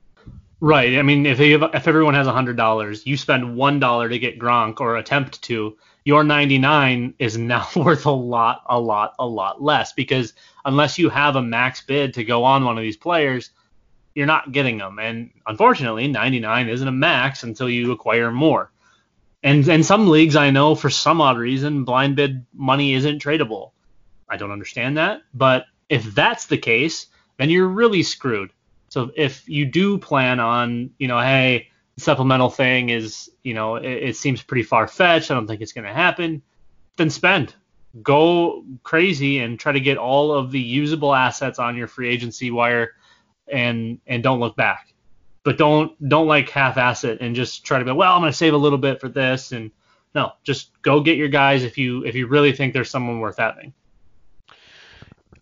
Right. 0.62 0.96
I 0.96 1.02
mean, 1.02 1.26
if 1.26 1.38
have, 1.38 1.74
if 1.74 1.88
everyone 1.88 2.14
has 2.14 2.28
hundred 2.28 2.56
dollars, 2.56 3.04
you 3.04 3.16
spend 3.16 3.56
one 3.56 3.80
dollar 3.80 4.08
to 4.08 4.16
get 4.16 4.38
Gronk 4.38 4.78
or 4.78 4.96
attempt 4.96 5.42
to, 5.42 5.76
your 6.04 6.22
99 6.22 7.14
is 7.18 7.36
now 7.36 7.66
worth 7.76 8.06
a 8.06 8.12
lot, 8.12 8.62
a 8.66 8.78
lot, 8.78 9.16
a 9.18 9.26
lot 9.26 9.60
less 9.60 9.92
because 9.92 10.34
unless 10.64 10.98
you 10.98 11.08
have 11.08 11.34
a 11.34 11.42
max 11.42 11.80
bid 11.80 12.14
to 12.14 12.22
go 12.22 12.44
on 12.44 12.64
one 12.64 12.78
of 12.78 12.82
these 12.82 12.96
players, 12.96 13.50
you're 14.14 14.26
not 14.26 14.52
getting 14.52 14.78
them. 14.78 15.00
And 15.00 15.32
unfortunately, 15.48 16.06
99 16.06 16.68
isn't 16.68 16.86
a 16.86 16.92
max 16.92 17.42
until 17.42 17.68
you 17.68 17.90
acquire 17.90 18.30
more. 18.30 18.70
And 19.42 19.66
in 19.66 19.82
some 19.82 20.06
leagues, 20.06 20.36
I 20.36 20.50
know 20.50 20.76
for 20.76 20.90
some 20.90 21.20
odd 21.20 21.38
reason, 21.38 21.82
blind 21.82 22.14
bid 22.14 22.46
money 22.54 22.94
isn't 22.94 23.20
tradable. 23.20 23.72
I 24.28 24.36
don't 24.36 24.52
understand 24.52 24.96
that, 24.96 25.22
but 25.34 25.66
if 25.88 26.14
that's 26.14 26.46
the 26.46 26.56
case, 26.56 27.08
then 27.36 27.50
you're 27.50 27.66
really 27.66 28.04
screwed. 28.04 28.52
So 28.92 29.10
if 29.16 29.48
you 29.48 29.64
do 29.64 29.96
plan 29.96 30.38
on, 30.38 30.90
you 30.98 31.08
know, 31.08 31.18
hey, 31.18 31.68
the 31.94 32.02
supplemental 32.02 32.50
thing 32.50 32.90
is, 32.90 33.30
you 33.42 33.54
know, 33.54 33.76
it, 33.76 33.86
it 33.90 34.16
seems 34.18 34.42
pretty 34.42 34.64
far 34.64 34.86
fetched. 34.86 35.30
I 35.30 35.34
don't 35.34 35.46
think 35.46 35.62
it's 35.62 35.72
going 35.72 35.86
to 35.86 35.94
happen. 35.94 36.42
Then 36.98 37.08
spend, 37.08 37.54
go 38.02 38.62
crazy, 38.82 39.38
and 39.38 39.58
try 39.58 39.72
to 39.72 39.80
get 39.80 39.96
all 39.96 40.30
of 40.30 40.50
the 40.50 40.60
usable 40.60 41.14
assets 41.14 41.58
on 41.58 41.74
your 41.74 41.86
free 41.86 42.10
agency 42.10 42.50
wire, 42.50 42.90
and 43.48 43.98
and 44.06 44.22
don't 44.22 44.40
look 44.40 44.56
back. 44.56 44.92
But 45.42 45.56
don't 45.56 45.96
don't 46.06 46.26
like 46.26 46.50
half-ass 46.50 47.04
it 47.04 47.22
and 47.22 47.34
just 47.34 47.64
try 47.64 47.78
to 47.78 47.86
be 47.86 47.92
well, 47.92 48.12
I'm 48.12 48.20
going 48.20 48.30
to 48.30 48.36
save 48.36 48.52
a 48.52 48.58
little 48.58 48.76
bit 48.76 49.00
for 49.00 49.08
this, 49.08 49.52
and 49.52 49.70
no, 50.14 50.32
just 50.44 50.70
go 50.82 51.00
get 51.00 51.16
your 51.16 51.28
guys 51.28 51.64
if 51.64 51.78
you 51.78 52.04
if 52.04 52.14
you 52.14 52.26
really 52.26 52.52
think 52.52 52.74
there's 52.74 52.90
someone 52.90 53.20
worth 53.20 53.38
having. 53.38 53.72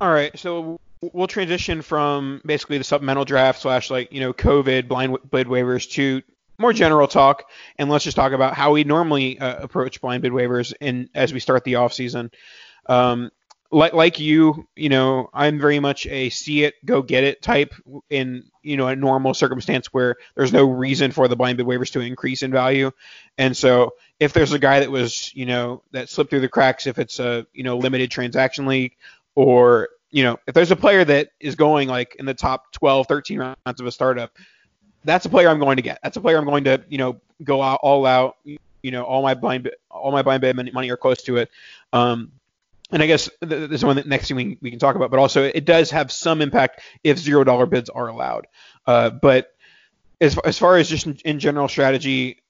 All 0.00 0.12
right, 0.12 0.38
so 0.38 0.78
we'll 1.02 1.26
transition 1.26 1.83
from 1.83 2.40
basically 2.45 2.78
the 2.78 2.85
supplemental 2.85 3.25
draft 3.25 3.61
slash 3.61 3.90
like 3.90 4.12
you 4.12 4.21
know 4.21 4.33
COVID 4.33 4.88
blind 4.88 5.16
bid 5.30 5.47
waivers 5.47 5.90
to 5.92 6.23
more 6.59 6.73
general 6.73 7.09
talk, 7.09 7.45
and 7.78 7.88
let's 7.88 8.04
just 8.04 8.16
talk 8.16 8.33
about 8.33 8.54
how 8.54 8.73
we 8.73 8.85
normally 8.85 9.38
uh, 9.38 9.62
approach 9.62 10.00
blind 10.00 10.23
bid 10.23 10.33
waivers 10.33 10.75
in 10.80 11.09
as 11.14 11.33
we 11.33 11.40
start 11.40 11.64
the 11.64 11.76
off 11.76 11.92
season. 11.92 12.30
Um, 12.87 13.30
like 13.73 13.92
like 13.92 14.19
you, 14.19 14.69
you 14.76 14.88
know, 14.88 15.30
I'm 15.33 15.59
very 15.59 15.78
much 15.78 16.07
a 16.07 16.28
see 16.30 16.64
it, 16.64 16.75
go 16.85 17.02
get 17.02 17.25
it 17.25 17.40
type 17.40 17.73
in 18.11 18.45
you 18.62 18.76
know 18.76 18.88
a 18.88 18.97
normal 18.97 19.33
circumstance 19.33 19.87
where 19.87 20.16
there's 20.35 20.52
no 20.52 20.69
reason 20.69 21.12
for 21.12 21.28
the 21.28 21.37
blind 21.37 21.57
bid 21.57 21.66
waivers 21.66 21.92
to 21.92 22.00
increase 22.00 22.42
in 22.42 22.50
value, 22.50 22.90
and 23.38 23.57
so 23.57 23.92
if 24.19 24.33
there's 24.33 24.52
a 24.52 24.59
guy 24.59 24.80
that 24.80 24.90
was 24.90 25.35
you 25.35 25.47
know 25.47 25.83
that 25.92 26.11
slipped 26.11 26.30
through 26.30 26.40
the 26.40 26.49
cracks, 26.49 26.87
if 26.87 26.99
it's 26.99 27.21
a 27.21 27.47
you 27.54 27.62
know 27.62 27.78
limited 27.78 28.11
transaction 28.11 28.66
league, 28.66 28.97
or 29.35 29.88
you 30.11 30.25
know 30.25 30.38
if 30.47 30.55
there's 30.55 30.71
a 30.71 30.76
player 30.76 31.05
that 31.05 31.31
is 31.40 31.55
going 31.55 31.88
like 31.88 32.17
in 32.19 32.26
the 32.26 32.35
top 32.35 32.73
12, 32.73 33.07
13 33.07 33.38
rounds 33.38 33.81
of 33.81 33.87
a 33.87 33.93
startup, 33.93 34.33
that's 35.05 35.26
a 35.26 35.29
player 35.29 35.49
I'm 35.49 35.59
going 35.59 35.76
to 35.76 35.83
get. 35.83 35.99
That's 36.02 36.17
a 36.17 36.21
player 36.21 36.38
I'm 36.38 36.45
going 36.45 36.64
to 36.64 36.83
you 36.88 36.99
know 36.99 37.21
go 37.43 37.62
out 37.62 37.81
all 37.83 38.07
out. 38.07 38.37
You 38.45 38.90
know, 38.90 39.05
all 39.05 39.23
my 39.23 39.35
blind 39.35 39.71
all 39.90 40.12
my 40.12 40.23
blind 40.23 40.40
bid 40.40 40.57
money 40.73 40.90
are 40.90 40.97
close 40.97 41.23
to 41.23 41.37
it. 41.37 41.50
Um, 41.93 42.33
and 42.93 43.02
I 43.02 43.07
guess 43.07 43.31
this 43.40 43.71
is 43.71 43.85
one 43.85 43.97
that 43.97 44.07
next 44.07 44.29
thing 44.29 44.37
we, 44.37 44.59
we 44.61 44.71
can 44.71 44.79
talk 44.79 44.97
about, 44.97 45.11
but 45.11 45.21
also 45.21 45.45
it 45.45 45.64
does 45.64 45.90
have 45.93 46.11
some 46.11 46.43
impact 46.43 46.81
if 47.05 47.19
zero 47.19 47.45
dollar 47.45 47.67
bids 47.67 47.88
are 47.88 48.09
allowed. 48.09 48.47
Uh, 48.87 49.11
but 49.11 49.55
as, 50.21 50.37
as 50.38 50.59
far 50.59 50.76
as 50.76 50.88
just 50.88 51.07
in, 51.07 51.17
in 51.25 51.38
general 51.38 51.69
strategy, 51.69 52.43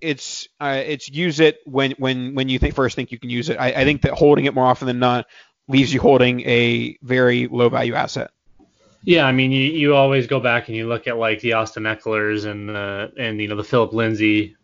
it's 0.00 0.48
uh, 0.60 0.82
it's 0.84 1.08
use 1.08 1.40
it 1.40 1.60
when 1.66 1.92
when 1.92 2.34
when 2.34 2.48
you 2.48 2.58
think 2.58 2.74
first 2.74 2.96
think 2.96 3.12
you 3.12 3.18
can 3.18 3.30
use 3.30 3.48
it. 3.48 3.58
I, 3.58 3.68
I 3.68 3.84
think 3.84 4.02
that 4.02 4.12
holding 4.12 4.46
it 4.46 4.54
more 4.54 4.64
often 4.64 4.86
than 4.86 4.98
not 4.98 5.26
leaves 5.70 5.94
you 5.94 6.00
holding 6.00 6.40
a 6.40 6.98
very 7.02 7.46
low 7.46 7.68
value 7.68 7.94
asset. 7.94 8.30
Yeah, 9.02 9.24
I 9.24 9.32
mean, 9.32 9.50
you, 9.50 9.62
you 9.62 9.94
always 9.94 10.26
go 10.26 10.40
back 10.40 10.68
and 10.68 10.76
you 10.76 10.86
look 10.86 11.06
at 11.06 11.16
like 11.16 11.40
the 11.40 11.54
Austin 11.54 11.84
Ekelers 11.84 12.44
and 12.44 12.68
the 12.68 13.12
and 13.16 13.40
you 13.40 13.48
know 13.48 13.56
the 13.56 13.64
Philip 13.64 13.92
Lindsay 13.92 14.56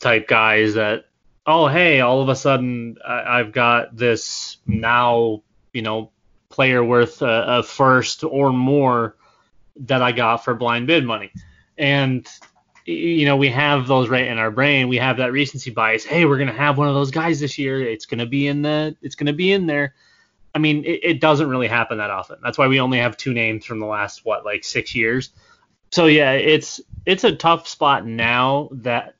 type 0.00 0.26
guys 0.26 0.74
that 0.74 1.04
oh 1.46 1.68
hey, 1.68 2.00
all 2.00 2.20
of 2.20 2.28
a 2.28 2.34
sudden 2.36 2.96
I, 3.06 3.38
have 3.38 3.52
got 3.52 3.96
this 3.96 4.56
now 4.66 5.42
you 5.72 5.82
know 5.82 6.10
player 6.48 6.82
worth 6.82 7.22
a, 7.22 7.58
a, 7.58 7.62
first 7.62 8.24
or 8.24 8.52
more 8.52 9.16
that 9.76 10.02
I 10.02 10.10
got 10.12 10.38
for 10.38 10.54
blind 10.54 10.88
bid 10.88 11.04
money, 11.04 11.30
and 11.78 12.26
you 12.86 13.24
know 13.24 13.36
we 13.36 13.50
have 13.50 13.86
those 13.86 14.08
right 14.08 14.26
in 14.26 14.38
our 14.38 14.50
brain. 14.50 14.88
We 14.88 14.96
have 14.96 15.18
that 15.18 15.30
recency 15.30 15.70
bias. 15.70 16.04
Hey, 16.04 16.24
we're 16.24 16.38
gonna 16.38 16.52
have 16.52 16.76
one 16.76 16.88
of 16.88 16.94
those 16.94 17.12
guys 17.12 17.38
this 17.38 17.56
year. 17.56 17.80
It's 17.80 18.06
gonna 18.06 18.26
be 18.26 18.48
in 18.48 18.62
the 18.62 18.96
it's 19.00 19.14
gonna 19.14 19.32
be 19.32 19.52
in 19.52 19.66
there. 19.66 19.94
I 20.56 20.58
mean, 20.58 20.86
it, 20.86 21.00
it 21.02 21.20
doesn't 21.20 21.50
really 21.50 21.68
happen 21.68 21.98
that 21.98 22.08
often. 22.08 22.38
That's 22.42 22.56
why 22.56 22.66
we 22.66 22.80
only 22.80 22.96
have 22.96 23.18
two 23.18 23.34
names 23.34 23.66
from 23.66 23.78
the 23.78 23.84
last 23.84 24.24
what 24.24 24.46
like 24.46 24.64
six 24.64 24.94
years. 24.94 25.28
So 25.90 26.06
yeah, 26.06 26.32
it's 26.32 26.80
it's 27.04 27.24
a 27.24 27.36
tough 27.36 27.68
spot 27.68 28.06
now 28.06 28.70
that 28.72 29.16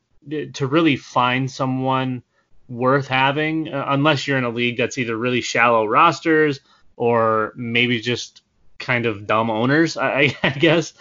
to 0.54 0.66
really 0.66 0.96
find 0.96 1.50
someone 1.50 2.22
worth 2.70 3.06
having, 3.06 3.68
uh, 3.68 3.84
unless 3.88 4.26
you're 4.26 4.38
in 4.38 4.44
a 4.44 4.48
league 4.48 4.78
that's 4.78 4.96
either 4.96 5.14
really 5.14 5.42
shallow 5.42 5.84
rosters 5.84 6.60
or 6.96 7.52
maybe 7.54 8.00
just 8.00 8.40
kind 8.78 9.04
of 9.04 9.26
dumb 9.26 9.50
owners, 9.50 9.98
I, 9.98 10.34
I 10.42 10.48
guess. 10.58 10.94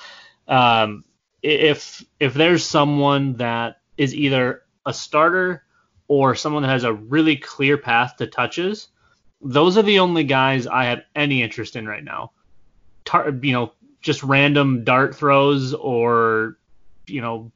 Um, 0.49 1.05
if 1.41 2.03
if 2.19 2.33
there's 2.33 2.65
someone 2.65 3.37
that 3.37 3.77
is 3.95 4.13
either 4.13 4.63
a 4.85 4.93
starter 4.93 5.63
or 6.09 6.35
someone 6.35 6.63
that 6.63 6.71
has 6.71 6.83
a 6.83 6.91
really 6.91 7.37
clear 7.37 7.77
path 7.77 8.17
to 8.17 8.27
touches, 8.27 8.89
those 9.41 9.77
are 9.77 9.83
the 9.83 9.99
only 9.99 10.23
guys 10.23 10.67
I 10.67 10.85
have 10.85 11.01
any 11.15 11.43
interest 11.43 11.75
in 11.75 11.87
right 11.87 12.03
now. 12.03 12.31
Tar- 13.03 13.29
you 13.41 13.53
know, 13.53 13.73
just 14.01 14.23
random 14.23 14.83
dart 14.83 15.15
throws 15.15 15.73
or 15.73 16.57
you 17.07 17.21
know 17.21 17.51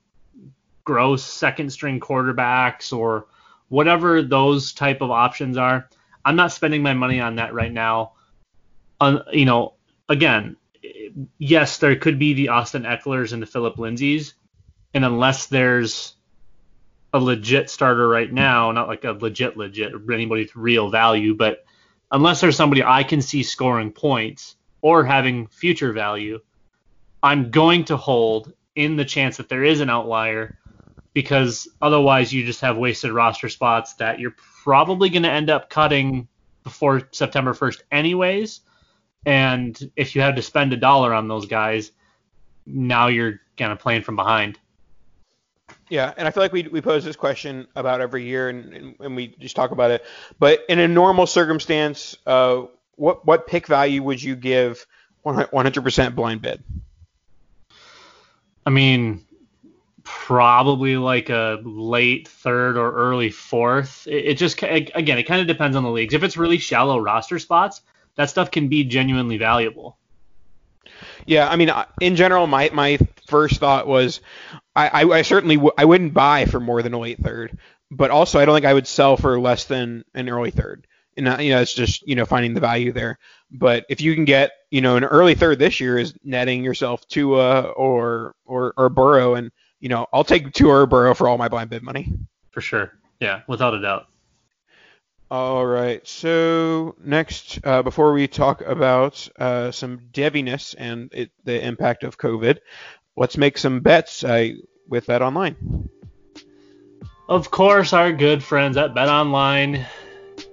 gross 0.83 1.23
second 1.23 1.71
string 1.71 1.99
quarterbacks 1.99 2.91
or 2.91 3.27
whatever 3.67 4.21
those 4.21 4.73
type 4.73 5.01
of 5.01 5.11
options 5.11 5.57
are. 5.57 5.87
I'm 6.25 6.35
not 6.35 6.51
spending 6.51 6.81
my 6.83 6.93
money 6.93 7.19
on 7.19 7.35
that 7.35 7.53
right 7.53 7.71
now. 7.71 8.13
Um, 8.99 9.23
you 9.31 9.45
know, 9.45 9.75
again, 10.09 10.57
yes, 11.37 11.77
there 11.77 11.95
could 11.95 12.19
be 12.19 12.33
the 12.33 12.49
Austin 12.49 12.83
Ekelers 12.83 13.33
and 13.33 13.41
the 13.41 13.47
Philip 13.47 13.77
Lindsays, 13.77 14.33
and 14.93 15.05
unless 15.05 15.45
there's 15.45 16.15
a 17.13 17.19
legit 17.19 17.69
starter 17.69 18.07
right 18.07 18.31
now, 18.31 18.71
not 18.71 18.87
like 18.87 19.03
a 19.03 19.11
legit 19.11 19.57
legit 19.57 19.93
anybody 20.11 20.43
with 20.43 20.55
real 20.55 20.89
value, 20.89 21.35
but 21.35 21.65
unless 22.11 22.41
there's 22.41 22.55
somebody 22.55 22.83
I 22.83 23.03
can 23.03 23.21
see 23.21 23.43
scoring 23.43 23.91
points 23.91 24.55
or 24.81 25.03
having 25.03 25.47
future 25.47 25.91
value, 25.91 26.39
I'm 27.21 27.51
going 27.51 27.85
to 27.85 27.97
hold 27.97 28.53
in 28.75 28.95
the 28.95 29.05
chance 29.05 29.37
that 29.37 29.49
there 29.49 29.63
is 29.63 29.81
an 29.81 29.89
outlier 29.89 30.57
because 31.13 31.67
otherwise 31.81 32.31
you 32.31 32.45
just 32.45 32.61
have 32.61 32.77
wasted 32.77 33.11
roster 33.11 33.49
spots 33.49 33.95
that 33.95 34.19
you're 34.19 34.35
probably 34.63 35.09
going 35.09 35.23
to 35.23 35.31
end 35.31 35.49
up 35.49 35.69
cutting 35.69 36.27
before 36.63 37.01
September 37.11 37.53
1st 37.53 37.81
anyways. 37.91 38.61
And 39.25 39.91
if 39.95 40.15
you 40.15 40.21
had 40.21 40.35
to 40.37 40.41
spend 40.41 40.71
a 40.71 40.77
dollar 40.77 41.13
on 41.13 41.27
those 41.27 41.45
guys, 41.45 41.91
now 42.65 43.07
you're 43.07 43.41
kind 43.57 43.71
of 43.71 43.79
playing 43.79 44.03
from 44.03 44.15
behind. 44.15 44.59
Yeah, 45.89 46.13
and 46.17 46.27
I 46.27 46.31
feel 46.31 46.43
like 46.43 46.53
we, 46.53 46.63
we 46.63 46.81
pose 46.81 47.03
this 47.03 47.15
question 47.15 47.67
about 47.75 47.99
every 47.99 48.23
year, 48.23 48.49
and, 48.49 48.73
and, 48.73 48.95
and 48.99 49.15
we 49.15 49.27
just 49.39 49.55
talk 49.55 49.71
about 49.71 49.89
it. 49.89 50.05
But 50.37 50.63
in 50.69 50.79
a 50.79 50.87
normal 50.87 51.25
circumstance, 51.25 52.15
uh, 52.27 52.63
what 52.95 53.25
what 53.25 53.47
pick 53.47 53.65
value 53.65 54.03
would 54.03 54.21
you 54.21 54.35
give 54.35 54.85
100% 55.25 56.15
blind 56.15 56.41
bid? 56.41 56.63
I 58.65 58.69
mean, 58.69 59.25
probably 60.03 60.97
like 60.97 61.29
a 61.29 61.59
late 61.63 62.27
third 62.27 62.77
or 62.77 62.91
early 62.91 63.31
fourth. 63.31 64.05
It, 64.05 64.25
it 64.25 64.33
just 64.37 64.61
again, 64.61 65.17
it 65.17 65.23
kind 65.23 65.41
of 65.41 65.47
depends 65.47 65.75
on 65.75 65.83
the 65.83 65.89
leagues. 65.89 66.13
If 66.13 66.23
it's 66.23 66.37
really 66.37 66.59
shallow 66.59 66.99
roster 66.99 67.39
spots, 67.39 67.81
that 68.15 68.29
stuff 68.29 68.51
can 68.51 68.67
be 68.67 68.83
genuinely 68.83 69.37
valuable. 69.37 69.97
Yeah, 71.25 71.47
I 71.47 71.55
mean, 71.55 71.71
in 72.01 72.15
general, 72.15 72.47
my 72.47 72.69
my 72.73 72.99
first 73.29 73.59
thought 73.59 73.87
was, 73.87 74.21
I, 74.75 74.87
I, 74.87 75.03
I 75.05 75.21
certainly 75.21 75.55
w- 75.55 75.73
I 75.77 75.85
wouldn't 75.85 76.13
buy 76.13 76.45
for 76.45 76.59
more 76.59 76.81
than 76.81 76.93
a 76.93 76.99
late 76.99 77.19
third, 77.19 77.57
but 77.91 78.11
also 78.11 78.39
I 78.39 78.45
don't 78.45 78.55
think 78.55 78.65
I 78.65 78.73
would 78.73 78.87
sell 78.87 79.17
for 79.17 79.39
less 79.39 79.65
than 79.65 80.03
an 80.13 80.29
early 80.29 80.51
third. 80.51 80.87
And 81.17 81.27
uh, 81.27 81.37
you 81.39 81.51
know, 81.51 81.61
it's 81.61 81.73
just 81.73 82.07
you 82.07 82.15
know 82.15 82.25
finding 82.25 82.53
the 82.53 82.59
value 82.59 82.91
there. 82.91 83.19
But 83.51 83.85
if 83.89 84.01
you 84.01 84.15
can 84.15 84.25
get 84.25 84.51
you 84.71 84.81
know 84.81 84.95
an 84.95 85.03
early 85.03 85.35
third 85.35 85.59
this 85.59 85.79
year 85.79 85.97
is 85.97 86.13
netting 86.23 86.63
yourself 86.63 87.07
Tua 87.07 87.61
or 87.61 88.35
or 88.45 88.73
or 88.77 88.89
Burrow, 88.89 89.35
and 89.35 89.51
you 89.79 89.89
know 89.89 90.07
I'll 90.13 90.23
take 90.23 90.53
Tua 90.53 90.81
or 90.81 90.85
Burrow 90.85 91.13
for 91.13 91.27
all 91.27 91.37
my 91.37 91.49
blind 91.49 91.69
bid 91.69 91.83
money. 91.83 92.13
For 92.51 92.61
sure, 92.61 92.93
yeah, 93.19 93.41
without 93.47 93.73
a 93.73 93.81
doubt. 93.81 94.07
All 95.31 95.63
right. 95.63 96.05
So 96.07 96.95
next, 97.03 97.59
uh, 97.63 97.83
before 97.83 98.13
we 98.13 98.27
talk 98.27 98.61
about 98.61 99.29
uh, 99.37 99.69
some 99.69 99.99
deviness 100.11 100.73
and 100.73 101.13
it, 101.13 101.31
the 101.43 101.63
impact 101.63 102.03
of 102.03 102.17
COVID, 102.17 102.57
let's 103.19 103.37
make 103.37 103.57
some 103.57 103.81
bets 103.81 104.23
uh, 104.23 104.49
with 104.87 105.05
Bet 105.05 105.21
Online. 105.21 105.89
Of 107.27 107.51
course, 107.51 107.93
our 107.93 108.11
good 108.11 108.43
friends 108.43 108.77
at 108.77 108.95
Bet 108.95 109.09
Online. 109.09 109.85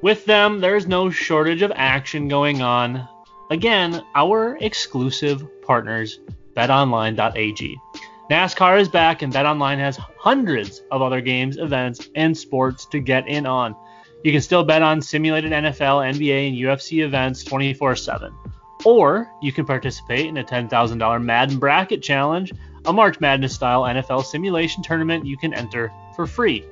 With 0.02 0.26
them, 0.26 0.60
there's 0.60 0.86
no 0.86 1.08
shortage 1.08 1.62
of 1.62 1.72
action 1.74 2.28
going 2.28 2.60
on. 2.60 3.08
Again, 3.50 4.04
our 4.14 4.58
exclusive 4.60 5.46
partners, 5.62 6.18
BetOnline.ag. 6.54 7.78
NASCAR 8.30 8.80
is 8.80 8.88
back, 8.88 9.22
and 9.22 9.32
BetOnline 9.32 9.78
has 9.78 9.96
hundreds 10.18 10.82
of 10.90 11.00
other 11.00 11.20
games, 11.20 11.56
events, 11.58 12.10
and 12.16 12.36
sports 12.36 12.84
to 12.86 12.98
get 12.98 13.28
in 13.28 13.46
on. 13.46 13.76
You 14.24 14.32
can 14.32 14.40
still 14.42 14.64
bet 14.64 14.82
on 14.82 15.00
simulated 15.00 15.52
NFL, 15.52 16.12
NBA, 16.12 16.48
and 16.48 16.56
UFC 16.56 17.04
events 17.04 17.44
24 17.44 17.94
7. 17.94 18.34
Or 18.84 19.30
you 19.40 19.52
can 19.52 19.64
participate 19.64 20.26
in 20.26 20.36
a 20.36 20.44
$10,000 20.44 21.22
Madden 21.22 21.58
Bracket 21.58 22.02
Challenge, 22.02 22.52
a 22.84 22.92
March 22.92 23.20
Madness 23.20 23.54
style 23.54 23.82
NFL 23.82 24.24
simulation 24.24 24.82
tournament 24.82 25.26
you 25.26 25.36
can 25.36 25.54
enter 25.54 25.92
for 26.14 26.26
free. 26.26 26.64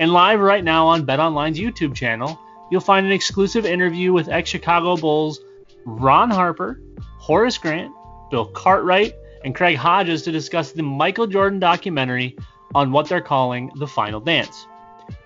And 0.00 0.12
live 0.12 0.40
right 0.40 0.64
now 0.64 0.86
on 0.86 1.06
BetOnline's 1.06 1.58
YouTube 1.58 1.94
channel, 1.94 2.38
you'll 2.70 2.80
find 2.80 3.06
an 3.06 3.12
exclusive 3.12 3.64
interview 3.64 4.12
with 4.12 4.28
ex 4.28 4.50
Chicago 4.50 4.96
Bulls 4.96 5.40
Ron 5.84 6.30
Harper, 6.30 6.80
Horace 7.18 7.58
Grant, 7.58 7.92
Bill 8.30 8.46
Cartwright, 8.46 9.14
and 9.44 9.54
Craig 9.54 9.76
Hodges 9.76 10.22
to 10.22 10.32
discuss 10.32 10.72
the 10.72 10.82
Michael 10.82 11.26
Jordan 11.26 11.60
documentary 11.60 12.36
on 12.74 12.90
what 12.90 13.08
they're 13.08 13.20
calling 13.20 13.70
the 13.76 13.86
Final 13.86 14.20
Dance. 14.20 14.66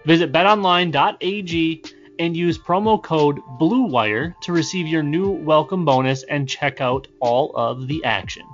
Visit 0.05 0.33
betonline.ag 0.33 1.83
and 2.19 2.37
use 2.37 2.59
promo 2.59 3.03
code 3.03 3.41
BLUEWIRE 3.59 4.35
to 4.43 4.53
receive 4.53 4.87
your 4.87 5.03
new 5.03 5.31
welcome 5.31 5.85
bonus 5.85 6.23
and 6.25 6.49
check 6.49 6.81
out 6.81 7.09
all 7.21 7.55
of 7.57 7.89
the 7.89 8.05
action. 8.05 8.45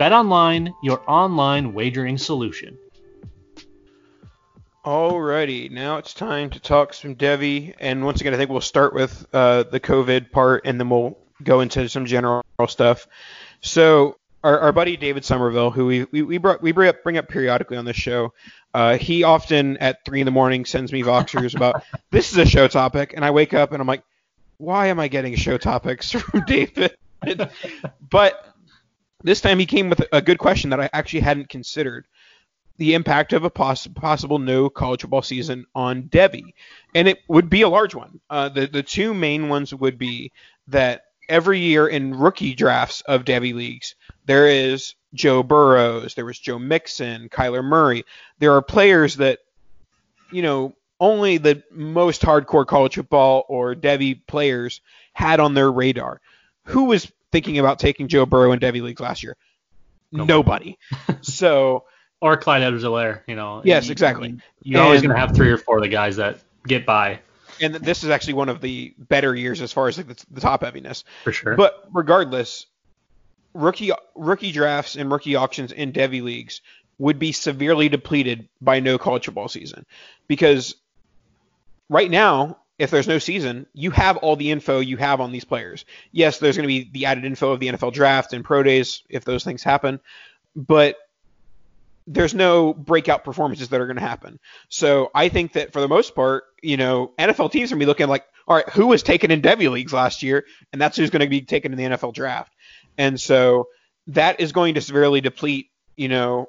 BetOnline, 0.00 0.74
your 0.82 1.02
online 1.08 1.74
wagering 1.74 2.18
solution. 2.18 2.76
Alrighty, 4.84 5.70
now 5.70 5.98
it's 5.98 6.12
time 6.12 6.50
to 6.50 6.58
talk 6.58 6.92
some 6.92 7.14
Devy, 7.14 7.72
and 7.78 8.04
once 8.04 8.20
again, 8.20 8.34
I 8.34 8.36
think 8.36 8.50
we'll 8.50 8.60
start 8.60 8.94
with 8.94 9.24
uh, 9.32 9.62
the 9.62 9.78
COVID 9.78 10.32
part, 10.32 10.62
and 10.64 10.80
then 10.80 10.88
we'll 10.88 11.16
go 11.40 11.60
into 11.60 11.88
some 11.88 12.04
general 12.04 12.42
stuff. 12.66 13.06
So, 13.60 14.16
our, 14.42 14.58
our 14.58 14.72
buddy 14.72 14.96
David 14.96 15.24
Somerville, 15.24 15.70
who 15.70 15.86
we 15.86 16.04
we, 16.10 16.22
we, 16.22 16.38
brought, 16.38 16.60
we 16.62 16.72
bring 16.72 16.88
up 16.88 17.04
bring 17.04 17.16
up 17.16 17.28
periodically 17.28 17.76
on 17.76 17.84
this 17.84 17.94
show, 17.94 18.34
uh, 18.74 18.96
he 18.96 19.22
often 19.22 19.76
at 19.78 20.04
three 20.04 20.20
in 20.20 20.24
the 20.24 20.30
morning 20.30 20.64
sends 20.64 20.92
me 20.92 21.02
Voxers 21.02 21.54
about 21.54 21.84
this 22.10 22.32
is 22.32 22.38
a 22.38 22.46
show 22.46 22.68
topic, 22.68 23.12
and 23.14 23.24
I 23.24 23.30
wake 23.30 23.54
up 23.54 23.72
and 23.72 23.80
I'm 23.80 23.86
like, 23.86 24.02
why 24.58 24.86
am 24.86 25.00
I 25.00 25.08
getting 25.08 25.34
show 25.34 25.58
topics 25.58 26.10
from 26.12 26.44
David? 26.46 26.96
but 28.10 28.54
this 29.22 29.40
time 29.40 29.58
he 29.58 29.66
came 29.66 29.90
with 29.90 30.02
a 30.12 30.22
good 30.22 30.38
question 30.38 30.70
that 30.70 30.80
I 30.80 30.90
actually 30.92 31.20
hadn't 31.20 31.48
considered. 31.48 32.06
The 32.78 32.94
impact 32.94 33.32
of 33.32 33.44
a 33.44 33.50
poss- 33.50 33.86
possible 33.86 34.38
no 34.38 34.68
college 34.68 35.02
football 35.02 35.22
season 35.22 35.66
on 35.74 36.04
Devy. 36.04 36.54
And 36.94 37.06
it 37.06 37.18
would 37.28 37.48
be 37.48 37.62
a 37.62 37.68
large 37.68 37.94
one. 37.94 38.20
Uh, 38.28 38.48
the, 38.48 38.66
the 38.66 38.82
two 38.82 39.14
main 39.14 39.48
ones 39.48 39.72
would 39.72 39.98
be 39.98 40.32
that 40.68 41.04
every 41.28 41.60
year 41.60 41.86
in 41.86 42.14
rookie 42.14 42.54
drafts 42.54 43.02
of 43.02 43.24
Devy 43.24 43.54
leagues, 43.54 43.94
there 44.24 44.48
is 44.48 44.94
Joe 45.14 45.42
Burrows, 45.42 46.14
there 46.14 46.24
was 46.24 46.38
Joe 46.38 46.58
Mixon, 46.58 47.28
Kyler 47.28 47.62
Murray. 47.62 48.04
There 48.38 48.54
are 48.54 48.62
players 48.62 49.16
that, 49.16 49.40
you 50.30 50.42
know, 50.42 50.74
only 51.00 51.38
the 51.38 51.62
most 51.70 52.22
hardcore 52.22 52.66
college 52.66 52.94
football 52.94 53.44
or 53.48 53.74
Devy 53.74 54.20
players 54.26 54.80
had 55.12 55.40
on 55.40 55.54
their 55.54 55.70
radar. 55.70 56.20
Who 56.64 56.84
was 56.84 57.10
thinking 57.32 57.58
about 57.58 57.78
taking 57.78 58.08
Joe 58.08 58.24
Burrow 58.24 58.52
in 58.52 58.60
Devy 58.60 58.80
leagues 58.82 59.00
last 59.00 59.22
year? 59.22 59.36
Nobody. 60.12 60.78
so. 61.22 61.84
Or 62.20 62.36
Clyde 62.36 62.62
Edwards-Helaire, 62.62 63.22
you 63.26 63.34
know. 63.34 63.62
Yes, 63.64 63.90
exactly. 63.90 64.36
You're 64.62 64.78
and, 64.78 64.86
always 64.86 65.02
going 65.02 65.12
to 65.12 65.18
have 65.18 65.34
three 65.34 65.50
or 65.50 65.58
four 65.58 65.78
of 65.78 65.82
the 65.82 65.88
guys 65.88 66.16
that 66.16 66.38
get 66.66 66.86
by. 66.86 67.18
And 67.60 67.74
this 67.74 68.04
is 68.04 68.10
actually 68.10 68.34
one 68.34 68.48
of 68.48 68.60
the 68.60 68.94
better 68.96 69.34
years 69.34 69.60
as 69.60 69.72
far 69.72 69.88
as 69.88 69.96
like 69.98 70.06
the, 70.06 70.24
the 70.30 70.40
top 70.40 70.62
heaviness. 70.62 71.04
For 71.24 71.32
sure. 71.32 71.56
But 71.56 71.88
regardless, 71.92 72.66
rookie 73.54 73.92
rookie 74.14 74.52
drafts 74.52 74.96
and 74.96 75.10
rookie 75.10 75.36
auctions 75.36 75.72
in 75.72 75.92
Devy 75.92 76.22
leagues 76.22 76.60
would 76.98 77.18
be 77.18 77.32
severely 77.32 77.88
depleted 77.88 78.48
by 78.60 78.80
no 78.80 78.98
college 78.98 79.24
football 79.24 79.48
season 79.48 79.84
because 80.28 80.76
right 81.88 82.10
now 82.10 82.58
if 82.78 82.90
there's 82.90 83.06
no 83.06 83.18
season, 83.18 83.66
you 83.74 83.92
have 83.92 84.16
all 84.16 84.34
the 84.34 84.50
info 84.50 84.80
you 84.80 84.96
have 84.96 85.20
on 85.20 85.30
these 85.30 85.44
players. 85.44 85.84
Yes, 86.10 86.38
there's 86.38 86.56
going 86.56 86.64
to 86.64 86.68
be 86.68 86.90
the 86.92 87.06
added 87.06 87.24
info 87.24 87.52
of 87.52 87.60
the 87.60 87.68
NFL 87.68 87.92
draft 87.92 88.32
and 88.32 88.44
pro 88.44 88.62
days 88.62 89.02
if 89.08 89.24
those 89.24 89.44
things 89.44 89.62
happen, 89.62 90.00
but 90.56 90.96
there's 92.06 92.34
no 92.34 92.74
breakout 92.74 93.22
performances 93.24 93.68
that 93.68 93.80
are 93.80 93.86
going 93.86 93.98
to 93.98 94.02
happen. 94.02 94.40
So 94.68 95.10
I 95.14 95.28
think 95.28 95.52
that 95.52 95.72
for 95.72 95.80
the 95.80 95.86
most 95.86 96.14
part, 96.14 96.44
you 96.62 96.76
know, 96.76 97.12
NFL 97.18 97.52
teams 97.52 97.70
are 97.70 97.76
going 97.76 97.80
to 97.80 97.84
be 97.84 97.86
looking 97.86 98.08
like, 98.08 98.26
all 98.48 98.56
right, 98.56 98.68
who 98.70 98.88
was 98.88 99.04
taken 99.04 99.30
in 99.30 99.40
Devy 99.40 99.70
leagues 99.70 99.92
last 99.92 100.22
year, 100.22 100.44
and 100.72 100.82
that's 100.82 100.96
who's 100.96 101.10
going 101.10 101.20
to 101.20 101.28
be 101.28 101.42
taken 101.42 101.72
in 101.72 101.78
the 101.78 101.96
NFL 101.96 102.14
draft. 102.14 102.52
And 102.98 103.20
so 103.20 103.68
that 104.08 104.40
is 104.40 104.52
going 104.52 104.74
to 104.74 104.80
severely 104.80 105.20
deplete, 105.20 105.70
you 105.96 106.08
know, 106.08 106.48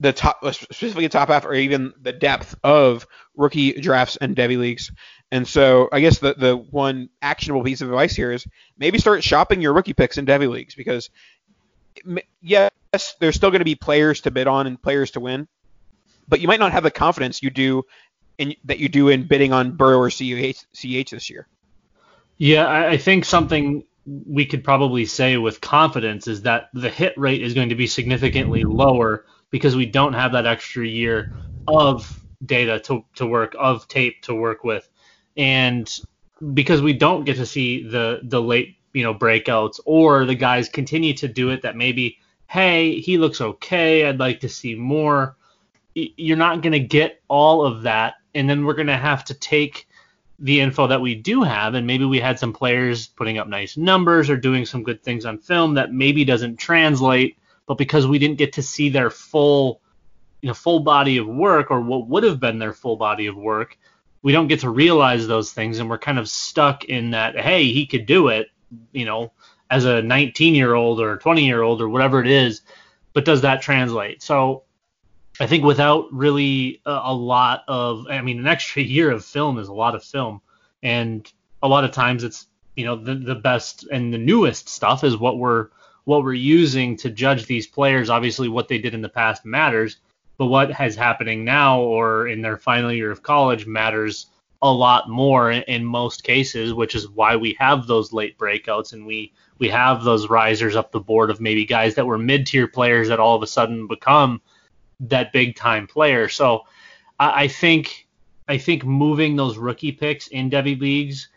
the 0.00 0.12
top, 0.12 0.40
specifically 0.52 1.04
the 1.04 1.10
top 1.10 1.28
half, 1.28 1.44
or 1.44 1.54
even 1.54 1.92
the 2.00 2.12
depth 2.12 2.54
of 2.62 3.06
rookie 3.36 3.72
drafts 3.72 4.16
and 4.16 4.36
Devy 4.36 4.58
leagues. 4.58 4.90
And 5.30 5.46
so 5.46 5.88
I 5.90 6.00
guess 6.00 6.18
the 6.18 6.34
the 6.34 6.56
one 6.56 7.08
actionable 7.20 7.64
piece 7.64 7.80
of 7.80 7.88
advice 7.88 8.14
here 8.14 8.30
is 8.30 8.46
maybe 8.78 8.98
start 8.98 9.24
shopping 9.24 9.60
your 9.60 9.72
rookie 9.72 9.94
picks 9.94 10.18
in 10.18 10.26
Devy 10.26 10.48
leagues 10.48 10.74
because 10.74 11.10
yes, 12.40 12.70
there's 13.20 13.34
still 13.34 13.50
going 13.50 13.60
to 13.60 13.64
be 13.64 13.74
players 13.74 14.20
to 14.22 14.30
bid 14.30 14.46
on 14.46 14.66
and 14.66 14.80
players 14.80 15.12
to 15.12 15.20
win, 15.20 15.48
but 16.28 16.40
you 16.40 16.48
might 16.48 16.60
not 16.60 16.72
have 16.72 16.82
the 16.82 16.90
confidence 16.90 17.42
you 17.42 17.50
do 17.50 17.82
in 18.38 18.54
that 18.64 18.78
you 18.78 18.88
do 18.88 19.08
in 19.08 19.26
bidding 19.26 19.52
on 19.52 19.72
Burrow 19.76 19.98
or 19.98 20.10
CH, 20.10 20.64
CH 20.74 21.10
this 21.10 21.30
year. 21.30 21.46
Yeah, 22.38 22.68
I 22.68 22.98
think 22.98 23.24
something 23.24 23.84
we 24.06 24.46
could 24.46 24.62
probably 24.62 25.04
say 25.04 25.36
with 25.36 25.60
confidence 25.60 26.28
is 26.28 26.42
that 26.42 26.68
the 26.72 26.90
hit 26.90 27.16
rate 27.16 27.42
is 27.42 27.54
going 27.54 27.70
to 27.70 27.74
be 27.74 27.86
significantly 27.86 28.64
lower 28.64 29.24
because 29.50 29.74
we 29.74 29.86
don't 29.86 30.12
have 30.12 30.32
that 30.32 30.46
extra 30.46 30.86
year 30.86 31.32
of 31.66 32.22
data 32.44 32.78
to, 32.80 33.04
to 33.16 33.26
work 33.26 33.54
of 33.58 33.88
tape 33.88 34.22
to 34.22 34.34
work 34.34 34.62
with. 34.64 34.88
And 35.36 35.92
because 36.54 36.82
we 36.82 36.92
don't 36.92 37.24
get 37.24 37.36
to 37.36 37.46
see 37.46 37.82
the 37.82 38.20
the 38.22 38.40
late 38.40 38.76
you 38.92 39.02
know 39.02 39.14
breakouts 39.14 39.80
or 39.84 40.24
the 40.24 40.34
guys 40.34 40.68
continue 40.68 41.14
to 41.14 41.28
do 41.28 41.50
it 41.50 41.62
that 41.62 41.76
maybe 41.76 42.18
hey 42.46 43.00
he 43.00 43.16
looks 43.16 43.40
okay 43.40 44.06
i'd 44.06 44.18
like 44.18 44.40
to 44.40 44.48
see 44.48 44.74
more 44.74 45.34
you're 45.96 46.36
not 46.36 46.60
going 46.60 46.72
to 46.72 46.80
get 46.80 47.22
all 47.28 47.64
of 47.64 47.82
that. 47.82 48.14
And 48.34 48.48
then 48.48 48.64
we're 48.64 48.74
going 48.74 48.86
to 48.88 48.96
have 48.96 49.24
to 49.26 49.34
take 49.34 49.88
the 50.38 50.60
info 50.60 50.86
that 50.86 51.00
we 51.00 51.14
do 51.14 51.42
have 51.42 51.74
and 51.74 51.86
maybe 51.86 52.04
we 52.04 52.20
had 52.20 52.38
some 52.38 52.52
players 52.52 53.06
putting 53.06 53.38
up 53.38 53.48
nice 53.48 53.76
numbers 53.76 54.28
or 54.28 54.36
doing 54.36 54.66
some 54.66 54.82
good 54.82 55.02
things 55.02 55.24
on 55.24 55.38
film 55.38 55.74
that 55.74 55.92
maybe 55.92 56.24
doesn't 56.24 56.56
translate 56.56 57.38
but 57.66 57.78
because 57.78 58.06
we 58.06 58.18
didn't 58.18 58.38
get 58.38 58.52
to 58.52 58.62
see 58.62 58.88
their 58.88 59.10
full 59.10 59.80
you 60.42 60.48
know 60.48 60.54
full 60.54 60.80
body 60.80 61.16
of 61.16 61.26
work 61.26 61.70
or 61.70 61.80
what 61.80 62.06
would 62.06 62.22
have 62.22 62.38
been 62.38 62.58
their 62.58 62.74
full 62.74 62.96
body 62.96 63.26
of 63.26 63.36
work 63.36 63.78
we 64.22 64.32
don't 64.32 64.48
get 64.48 64.60
to 64.60 64.70
realize 64.70 65.26
those 65.26 65.52
things 65.52 65.78
and 65.78 65.88
we're 65.88 65.98
kind 65.98 66.18
of 66.18 66.28
stuck 66.28 66.84
in 66.84 67.10
that 67.10 67.38
hey 67.38 67.64
he 67.64 67.86
could 67.86 68.04
do 68.04 68.28
it 68.28 68.48
you 68.92 69.06
know 69.06 69.32
as 69.70 69.84
a 69.86 70.02
19 70.02 70.54
year 70.54 70.74
old 70.74 71.00
or 71.00 71.16
20 71.16 71.46
year 71.46 71.62
old 71.62 71.80
or 71.80 71.88
whatever 71.88 72.20
it 72.20 72.28
is 72.28 72.60
but 73.16 73.24
does 73.24 73.40
that 73.40 73.62
translate? 73.62 74.22
So 74.22 74.64
i 75.40 75.46
think 75.46 75.64
without 75.64 76.12
really 76.12 76.80
a, 76.86 77.00
a 77.04 77.14
lot 77.14 77.62
of 77.68 78.06
i 78.08 78.20
mean 78.20 78.38
an 78.38 78.46
extra 78.46 78.82
year 78.96 79.10
of 79.10 79.24
film 79.24 79.58
is 79.58 79.68
a 79.68 79.72
lot 79.74 79.94
of 79.94 80.04
film. 80.04 80.40
And 80.82 81.30
a 81.62 81.68
lot 81.68 81.84
of 81.84 81.90
times 81.90 82.22
it's 82.22 82.46
you 82.76 82.84
know 82.84 82.96
the, 82.96 83.14
the 83.14 83.34
best 83.34 83.86
and 83.90 84.12
the 84.12 84.18
newest 84.18 84.68
stuff 84.68 85.02
is 85.02 85.16
what 85.16 85.38
we're 85.38 85.68
what 86.04 86.22
we're 86.22 86.34
using 86.34 86.96
to 86.98 87.10
judge 87.10 87.46
these 87.46 87.66
players. 87.66 88.10
Obviously 88.10 88.48
what 88.48 88.68
they 88.68 88.78
did 88.78 88.94
in 88.94 89.02
the 89.02 89.08
past 89.08 89.44
matters 89.44 89.96
but 90.38 90.46
what 90.46 90.70
has 90.70 90.94
happening 90.94 91.44
now 91.44 91.80
or 91.80 92.28
in 92.28 92.42
their 92.42 92.58
final 92.58 92.92
year 92.92 93.10
of 93.10 93.22
college 93.22 93.66
matters 93.66 94.26
a 94.62 94.70
lot 94.70 95.08
more 95.08 95.50
in 95.50 95.84
most 95.84 96.24
cases, 96.24 96.74
which 96.74 96.94
is 96.94 97.08
why 97.08 97.36
we 97.36 97.56
have 97.58 97.86
those 97.86 98.12
late 98.12 98.38
breakouts 98.38 98.92
and 98.92 99.06
we 99.06 99.32
we 99.58 99.68
have 99.68 100.04
those 100.04 100.28
risers 100.28 100.76
up 100.76 100.92
the 100.92 101.00
board 101.00 101.30
of 101.30 101.40
maybe 101.40 101.64
guys 101.64 101.94
that 101.94 102.06
were 102.06 102.18
mid 102.18 102.46
tier 102.46 102.68
players 102.68 103.08
that 103.08 103.18
all 103.18 103.34
of 103.34 103.42
a 103.42 103.46
sudden 103.46 103.86
become 103.86 104.40
that 105.00 105.32
big 105.32 105.56
time 105.56 105.86
player. 105.86 106.28
So 106.28 106.64
I, 107.18 107.44
I 107.44 107.48
think 107.48 108.06
I 108.48 108.58
think 108.58 108.84
moving 108.84 109.36
those 109.36 109.58
rookie 109.58 109.92
picks 109.92 110.28
in 110.28 110.50
Devy 110.50 110.80
leagues, 110.80 111.28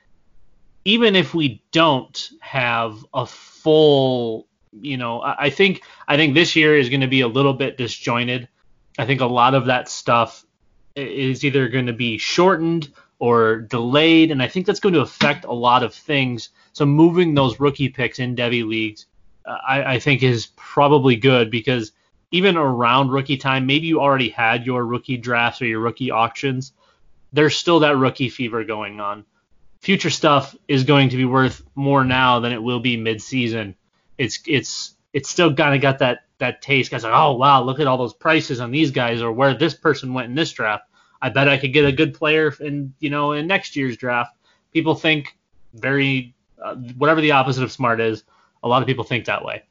even 0.85 1.15
if 1.15 1.33
we 1.33 1.63
don't 1.71 2.29
have 2.39 3.03
a 3.13 3.25
full, 3.25 4.47
you 4.71 4.97
know, 4.97 5.21
I, 5.21 5.45
I 5.45 5.49
think 5.49 5.81
I 6.07 6.17
think 6.17 6.33
this 6.33 6.55
year 6.55 6.77
is 6.77 6.89
going 6.89 7.01
to 7.01 7.07
be 7.07 7.21
a 7.21 7.27
little 7.27 7.53
bit 7.53 7.77
disjointed 7.77 8.47
I 8.99 9.05
think 9.05 9.21
a 9.21 9.25
lot 9.25 9.55
of 9.55 9.67
that 9.67 9.87
stuff 9.87 10.45
is 10.93 11.45
either 11.45 11.69
going 11.69 11.85
to 11.85 11.93
be 11.93 12.17
shortened 12.17 12.91
or 13.17 13.61
delayed, 13.61 14.29
and 14.29 14.43
I 14.43 14.49
think 14.49 14.65
that's 14.65 14.81
going 14.81 14.93
to 14.93 14.99
affect 15.01 15.45
a 15.45 15.53
lot 15.53 15.83
of 15.83 15.93
things. 15.93 16.49
So 16.73 16.85
moving 16.85 17.33
those 17.33 17.61
rookie 17.61 17.87
picks 17.87 18.19
in 18.19 18.35
Devy 18.35 18.67
leagues, 18.67 19.05
uh, 19.45 19.57
I, 19.65 19.93
I 19.93 19.99
think 19.99 20.21
is 20.21 20.47
probably 20.57 21.15
good 21.15 21.49
because 21.49 21.93
even 22.31 22.57
around 22.57 23.09
rookie 23.09 23.37
time, 23.37 23.65
maybe 23.65 23.87
you 23.87 24.01
already 24.01 24.29
had 24.29 24.65
your 24.65 24.85
rookie 24.85 25.17
drafts 25.17 25.61
or 25.61 25.65
your 25.65 25.79
rookie 25.79 26.11
auctions. 26.11 26.73
There's 27.33 27.55
still 27.55 27.79
that 27.79 27.97
rookie 27.97 28.29
fever 28.29 28.63
going 28.63 28.99
on. 28.99 29.25
Future 29.79 30.09
stuff 30.09 30.55
is 30.67 30.83
going 30.83 31.09
to 31.09 31.17
be 31.17 31.25
worth 31.25 31.61
more 31.75 32.03
now 32.03 32.39
than 32.39 32.51
it 32.51 32.61
will 32.61 32.79
be 32.79 32.97
mid-season. 32.97 33.75
It's 34.17 34.39
it's 34.45 34.95
it's 35.13 35.29
still 35.29 35.53
kind 35.53 35.75
of 35.75 35.81
got 35.81 35.99
that 35.99 36.25
that 36.39 36.61
taste. 36.61 36.91
Guys 36.91 37.03
like, 37.03 37.13
oh 37.13 37.33
wow, 37.33 37.63
look 37.63 37.79
at 37.79 37.87
all 37.87 37.97
those 37.97 38.13
prices 38.13 38.59
on 38.59 38.71
these 38.71 38.91
guys, 38.91 39.21
or 39.21 39.31
where 39.31 39.57
this 39.57 39.73
person 39.73 40.13
went 40.13 40.27
in 40.27 40.35
this 40.35 40.51
draft. 40.51 40.83
I 41.21 41.29
bet 41.29 41.47
I 41.47 41.57
could 41.57 41.73
get 41.73 41.85
a 41.85 41.91
good 41.91 42.13
player 42.13 42.53
in 42.59 42.93
you 42.99 43.09
know 43.09 43.31
in 43.31 43.47
next 43.47 43.75
year's 43.75 43.97
draft. 43.97 44.35
People 44.73 44.95
think 44.95 45.37
very 45.73 46.35
uh, 46.61 46.75
whatever 46.75 47.21
the 47.21 47.31
opposite 47.31 47.63
of 47.63 47.71
smart 47.71 48.01
is. 48.01 48.23
A 48.61 48.67
lot 48.67 48.81
of 48.81 48.87
people 48.87 49.05
think 49.05 49.25
that 49.25 49.45
way. 49.45 49.63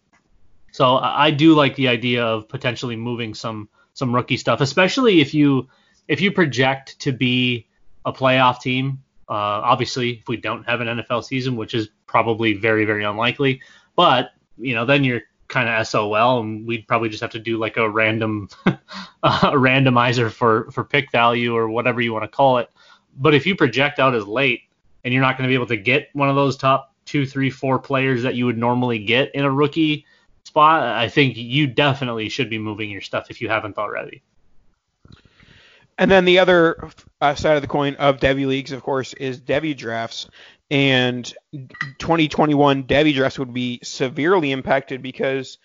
So 0.78 0.96
I 0.96 1.32
do 1.32 1.56
like 1.56 1.74
the 1.74 1.88
idea 1.88 2.24
of 2.24 2.48
potentially 2.48 2.94
moving 2.94 3.34
some 3.34 3.68
some 3.94 4.14
rookie 4.14 4.36
stuff, 4.36 4.60
especially 4.60 5.20
if 5.20 5.34
you 5.34 5.68
if 6.06 6.20
you 6.20 6.30
project 6.30 7.00
to 7.00 7.10
be 7.10 7.66
a 8.04 8.12
playoff 8.12 8.60
team. 8.60 9.02
Uh, 9.28 9.58
obviously, 9.72 10.20
if 10.20 10.28
we 10.28 10.36
don't 10.36 10.62
have 10.66 10.80
an 10.80 10.86
NFL 10.86 11.24
season, 11.24 11.56
which 11.56 11.74
is 11.74 11.88
probably 12.06 12.52
very 12.52 12.84
very 12.84 13.02
unlikely, 13.02 13.60
but 13.96 14.30
you 14.56 14.76
know 14.76 14.86
then 14.86 15.02
you're 15.02 15.22
kind 15.48 15.68
of 15.68 15.84
SOL, 15.84 16.38
and 16.38 16.64
we'd 16.64 16.86
probably 16.86 17.08
just 17.08 17.22
have 17.22 17.32
to 17.32 17.40
do 17.40 17.58
like 17.58 17.76
a 17.76 17.90
random 17.90 18.48
a 18.64 18.78
randomizer 19.58 20.30
for 20.30 20.70
for 20.70 20.84
pick 20.84 21.10
value 21.10 21.56
or 21.56 21.68
whatever 21.68 22.00
you 22.00 22.12
want 22.12 22.22
to 22.22 22.28
call 22.28 22.58
it. 22.58 22.70
But 23.16 23.34
if 23.34 23.46
you 23.46 23.56
project 23.56 23.98
out 23.98 24.14
as 24.14 24.28
late 24.28 24.60
and 25.02 25.12
you're 25.12 25.24
not 25.24 25.36
going 25.36 25.48
to 25.48 25.50
be 25.50 25.56
able 25.56 25.74
to 25.74 25.76
get 25.76 26.10
one 26.12 26.28
of 26.28 26.36
those 26.36 26.56
top 26.56 26.94
two, 27.04 27.26
three, 27.26 27.50
four 27.50 27.80
players 27.80 28.22
that 28.22 28.36
you 28.36 28.46
would 28.46 28.58
normally 28.58 29.00
get 29.00 29.34
in 29.34 29.44
a 29.44 29.50
rookie 29.50 30.06
spot, 30.48 30.82
I 30.82 31.08
think 31.08 31.36
you 31.36 31.66
definitely 31.66 32.28
should 32.28 32.50
be 32.50 32.58
moving 32.58 32.90
your 32.90 33.00
stuff 33.00 33.30
if 33.30 33.40
you 33.40 33.48
haven't 33.48 33.78
already. 33.78 34.22
And 35.96 36.10
then 36.10 36.24
the 36.24 36.38
other 36.38 36.90
uh, 37.20 37.34
side 37.34 37.56
of 37.56 37.62
the 37.62 37.68
coin 37.68 37.94
of 37.96 38.18
Devy 38.18 38.46
leagues, 38.46 38.72
of 38.72 38.82
course, 38.82 39.14
is 39.14 39.40
Devy 39.40 39.76
drafts 39.76 40.28
and 40.70 41.24
2021 41.98 42.84
Devy 42.84 43.14
drafts 43.14 43.38
would 43.38 43.54
be 43.54 43.80
severely 43.82 44.52
impacted 44.52 45.02
because, 45.02 45.58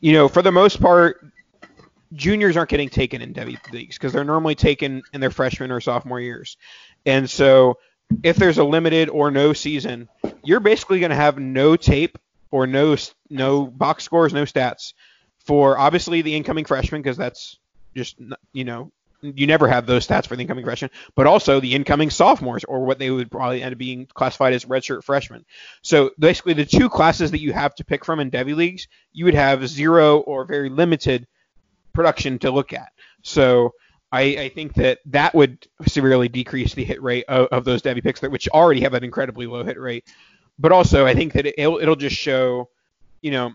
you 0.00 0.12
know, 0.12 0.28
for 0.28 0.42
the 0.42 0.52
most 0.52 0.80
part, 0.80 1.24
juniors 2.12 2.56
aren't 2.56 2.70
getting 2.70 2.90
taken 2.90 3.22
in 3.22 3.32
Devy 3.32 3.56
leagues 3.72 3.96
because 3.96 4.12
they're 4.12 4.24
normally 4.24 4.54
taken 4.54 5.02
in 5.12 5.20
their 5.20 5.30
freshman 5.30 5.70
or 5.70 5.80
sophomore 5.80 6.20
years, 6.20 6.56
and 7.06 7.30
so 7.30 7.78
if 8.22 8.36
there's 8.36 8.58
a 8.58 8.64
limited 8.64 9.08
or 9.08 9.30
no 9.30 9.52
season, 9.54 10.08
you're 10.44 10.60
basically 10.60 11.00
going 11.00 11.10
to 11.10 11.16
have 11.16 11.38
no 11.38 11.76
tape 11.76 12.18
or 12.52 12.68
no 12.68 12.96
no 13.28 13.66
box 13.66 14.04
scores, 14.04 14.32
no 14.32 14.44
stats 14.44 14.92
for 15.44 15.76
obviously 15.76 16.22
the 16.22 16.36
incoming 16.36 16.64
freshman 16.64 17.02
because 17.02 17.16
that's 17.16 17.58
just 17.96 18.16
you 18.52 18.64
know 18.64 18.92
you 19.22 19.46
never 19.46 19.68
have 19.68 19.86
those 19.86 20.06
stats 20.06 20.26
for 20.26 20.34
the 20.36 20.42
incoming 20.42 20.64
freshman, 20.64 20.90
but 21.14 21.26
also 21.26 21.60
the 21.60 21.74
incoming 21.74 22.10
sophomores 22.10 22.64
or 22.64 22.84
what 22.84 22.98
they 22.98 23.10
would 23.10 23.30
probably 23.30 23.62
end 23.62 23.72
up 23.72 23.78
being 23.78 24.06
classified 24.12 24.52
as 24.52 24.64
redshirt 24.64 25.04
freshmen. 25.04 25.44
So 25.82 26.10
basically, 26.18 26.54
the 26.54 26.64
two 26.64 26.88
classes 26.88 27.30
that 27.30 27.40
you 27.40 27.52
have 27.52 27.74
to 27.76 27.84
pick 27.84 28.04
from 28.04 28.20
in 28.20 28.30
Devy 28.30 28.56
leagues, 28.56 28.88
you 29.12 29.24
would 29.24 29.34
have 29.34 29.68
zero 29.68 30.18
or 30.18 30.44
very 30.44 30.68
limited 30.68 31.26
production 31.92 32.38
to 32.40 32.50
look 32.50 32.72
at. 32.72 32.88
So 33.22 33.74
I, 34.10 34.22
I 34.22 34.48
think 34.48 34.74
that 34.74 34.98
that 35.06 35.34
would 35.34 35.66
severely 35.86 36.28
decrease 36.28 36.74
the 36.74 36.84
hit 36.84 37.02
rate 37.02 37.24
of, 37.28 37.46
of 37.52 37.64
those 37.64 37.82
Devy 37.82 38.02
picks, 38.02 38.20
that, 38.20 38.30
which 38.30 38.48
already 38.48 38.80
have 38.80 38.94
an 38.94 39.04
incredibly 39.04 39.46
low 39.46 39.64
hit 39.64 39.78
rate. 39.78 40.04
But 40.62 40.70
also, 40.70 41.04
I 41.04 41.14
think 41.14 41.32
that 41.32 41.44
it'll, 41.44 41.78
it'll 41.78 41.96
just 41.96 42.14
show, 42.14 42.68
you 43.20 43.32
know, 43.32 43.52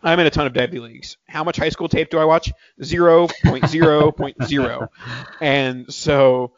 I'm 0.00 0.20
in 0.20 0.26
a 0.26 0.30
ton 0.30 0.46
of 0.46 0.52
Devy 0.52 0.80
leagues. 0.80 1.16
How 1.28 1.42
much 1.42 1.56
high 1.56 1.70
school 1.70 1.88
tape 1.88 2.08
do 2.08 2.18
I 2.18 2.24
watch? 2.24 2.52
0.0.0. 2.80 4.88
and 5.40 5.92
so 5.92 6.52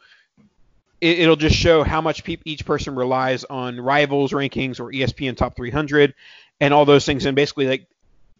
it, 1.01 1.27
will 1.27 1.35
just 1.35 1.55
show 1.55 1.83
how 1.83 2.01
much 2.01 2.23
pe- 2.23 2.37
each 2.45 2.65
person 2.65 2.95
relies 2.95 3.45
on 3.45 3.81
rivals 3.81 4.31
rankings 4.31 4.79
or 4.79 4.91
ESPN 4.91 5.35
top 5.35 5.55
300 5.55 6.13
and 6.61 6.71
all 6.71 6.85
those 6.85 7.03
things. 7.03 7.25
And 7.25 7.35
basically, 7.35 7.67
like 7.67 7.87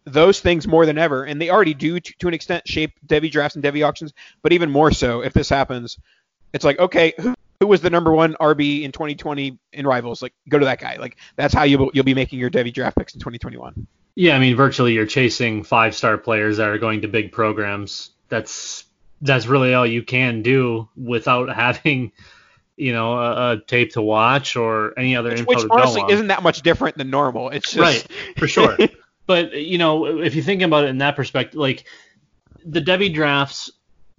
those 0.04 0.38
things 0.38 0.68
more 0.68 0.86
than 0.86 0.98
ever, 0.98 1.24
and 1.24 1.42
they 1.42 1.50
already 1.50 1.74
do 1.74 1.98
to, 1.98 2.12
to 2.20 2.28
an 2.28 2.34
extent 2.34 2.68
shape 2.68 2.92
Devy 3.04 3.32
drafts 3.32 3.56
and 3.56 3.64
Devy 3.64 3.84
auctions, 3.84 4.12
but 4.40 4.52
even 4.52 4.70
more 4.70 4.92
so 4.92 5.22
if 5.22 5.32
this 5.32 5.48
happens, 5.48 5.98
it's 6.52 6.64
like, 6.64 6.78
okay, 6.78 7.12
who, 7.18 7.34
who 7.64 7.68
was 7.68 7.80
the 7.80 7.88
number 7.88 8.12
one 8.12 8.36
RB 8.38 8.82
in 8.82 8.92
2020 8.92 9.58
in 9.72 9.86
rivals? 9.86 10.20
Like, 10.20 10.34
go 10.50 10.58
to 10.58 10.66
that 10.66 10.78
guy. 10.78 10.96
Like, 10.96 11.16
that's 11.34 11.54
how 11.54 11.62
you, 11.62 11.90
you'll 11.94 12.04
be 12.04 12.12
making 12.12 12.38
your 12.38 12.50
Devy 12.50 12.74
draft 12.74 12.94
picks 12.94 13.14
in 13.14 13.20
2021. 13.20 13.86
Yeah, 14.16 14.36
I 14.36 14.38
mean, 14.38 14.54
virtually 14.54 14.92
you're 14.92 15.06
chasing 15.06 15.64
five 15.64 15.94
star 15.94 16.18
players 16.18 16.58
that 16.58 16.68
are 16.68 16.76
going 16.76 17.00
to 17.00 17.08
big 17.08 17.32
programs. 17.32 18.10
That's 18.28 18.84
that's 19.22 19.46
really 19.46 19.72
all 19.72 19.86
you 19.86 20.02
can 20.02 20.42
do 20.42 20.90
without 20.94 21.48
having, 21.56 22.12
you 22.76 22.92
know, 22.92 23.14
a, 23.14 23.52
a 23.52 23.60
tape 23.66 23.92
to 23.92 24.02
watch 24.02 24.56
or 24.56 24.92
any 24.98 25.16
other 25.16 25.30
which, 25.30 25.38
info 25.38 25.48
which 25.48 25.60
to 25.60 25.68
honestly 25.72 26.02
go 26.02 26.08
on. 26.08 26.12
isn't 26.12 26.26
that 26.26 26.42
much 26.42 26.60
different 26.60 26.98
than 26.98 27.08
normal. 27.08 27.48
It's 27.48 27.72
just 27.72 27.78
right 27.78 28.36
for 28.36 28.46
sure. 28.46 28.76
but 29.26 29.54
you 29.54 29.78
know, 29.78 30.20
if 30.20 30.34
you 30.34 30.42
think 30.42 30.60
about 30.60 30.84
it 30.84 30.88
in 30.88 30.98
that 30.98 31.16
perspective, 31.16 31.58
like 31.58 31.86
the 32.62 32.82
Devy 32.82 33.12
drafts, 33.14 33.70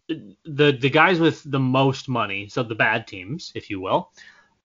the 0.08 0.72
the 0.72 0.90
guys 0.90 1.20
with 1.20 1.44
the 1.50 1.60
most 1.60 2.08
money, 2.08 2.48
so 2.50 2.64
the 2.64 2.76
bad 2.76 3.08
teams, 3.08 3.52
if 3.56 3.70
you 3.70 3.80
will, 3.80 4.12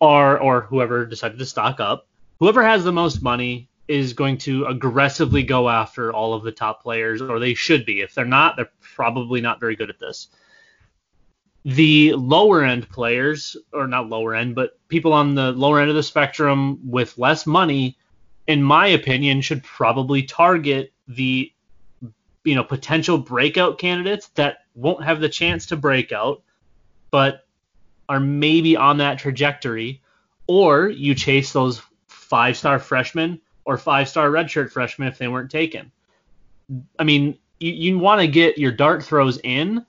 are 0.01 0.39
or 0.39 0.63
whoever 0.63 1.07
decided 1.07 1.39
to 1.39 1.47
stock 1.47 1.81
up, 1.81 2.07
whoever 2.39 2.65
has 2.65 2.85
the 2.85 2.93
most 2.93 3.23
money 3.23 3.69
is 3.89 4.13
going 4.13 4.39
to 4.39 4.67
aggressively 4.67 5.43
go 5.43 5.69
after 5.69 6.13
all 6.13 6.33
of 6.35 6.45
the 6.45 6.53
top 6.53 6.83
players, 6.83 7.21
or 7.21 7.39
they 7.39 7.55
should 7.55 7.85
be. 7.85 8.01
If 8.01 8.15
they're 8.15 8.25
not, 8.25 8.57
they're 8.57 8.71
probably 8.81 9.41
not 9.41 9.59
very 9.59 9.75
good 9.75 9.91
at 9.91 9.99
this. 9.99 10.29
The 11.65 12.15
lower 12.15 12.63
end 12.65 12.89
players, 12.89 13.57
or 13.73 13.87
not 13.87 14.09
lower 14.09 14.35
end, 14.35 14.55
but 14.55 14.79
people 14.89 15.13
on 15.13 15.35
the 15.35 15.53
lower 15.53 15.81
end 15.81 15.91
of 15.91 15.97
the 15.97 16.03
spectrum 16.03 16.79
with 16.89 17.19
less 17.19 17.47
money, 17.47 17.99
in 18.47 18.63
my 18.63 18.87
opinion, 18.89 19.41
should 19.41 19.63
probably 19.65 20.23
target 20.23 20.93
the 21.09 21.53
you 22.45 22.55
know 22.55 22.65
potential 22.65 23.19
breakout 23.19 23.79
candidates 23.79 24.29
that 24.29 24.65
won't 24.81 25.05
have 25.05 25.21
the 25.21 25.29
chance 25.29 25.67
to 25.67 25.77
break 25.77 26.13
out, 26.13 26.43
but 27.11 27.47
are 28.09 28.21
maybe 28.21 28.77
on 28.77 28.99
that 28.99 29.19
trajectory, 29.19 30.03
or 30.47 30.89
you 30.89 31.15
chase 31.15 31.53
those 31.53 31.81
five 32.09 32.57
star 32.57 32.79
freshmen 32.79 33.41
or 33.65 33.77
five 33.77 34.09
star 34.09 34.31
redshirt 34.31 34.71
freshmen 34.71 35.09
if 35.09 35.19
they 35.19 35.29
weren't 35.29 35.51
taken. 35.51 35.93
I 36.99 37.05
mean, 37.05 37.39
you, 37.59 37.73
you 37.73 37.99
want 37.99 38.21
to 38.21 38.27
get 38.27 38.59
your 38.59 38.73
dart 38.73 39.05
throws 39.05 39.39
in, 39.45 39.85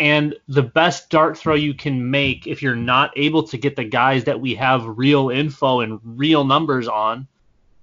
and 0.00 0.34
the 0.48 0.62
best 0.62 1.10
dart 1.10 1.36
throw 1.36 1.54
you 1.54 1.74
can 1.74 2.10
make 2.10 2.46
if 2.46 2.62
you're 2.62 2.74
not 2.74 3.12
able 3.16 3.42
to 3.44 3.58
get 3.58 3.76
the 3.76 3.84
guys 3.84 4.24
that 4.24 4.40
we 4.40 4.54
have 4.54 4.98
real 4.98 5.30
info 5.30 5.80
and 5.80 6.00
real 6.02 6.44
numbers 6.44 6.88
on 6.88 7.28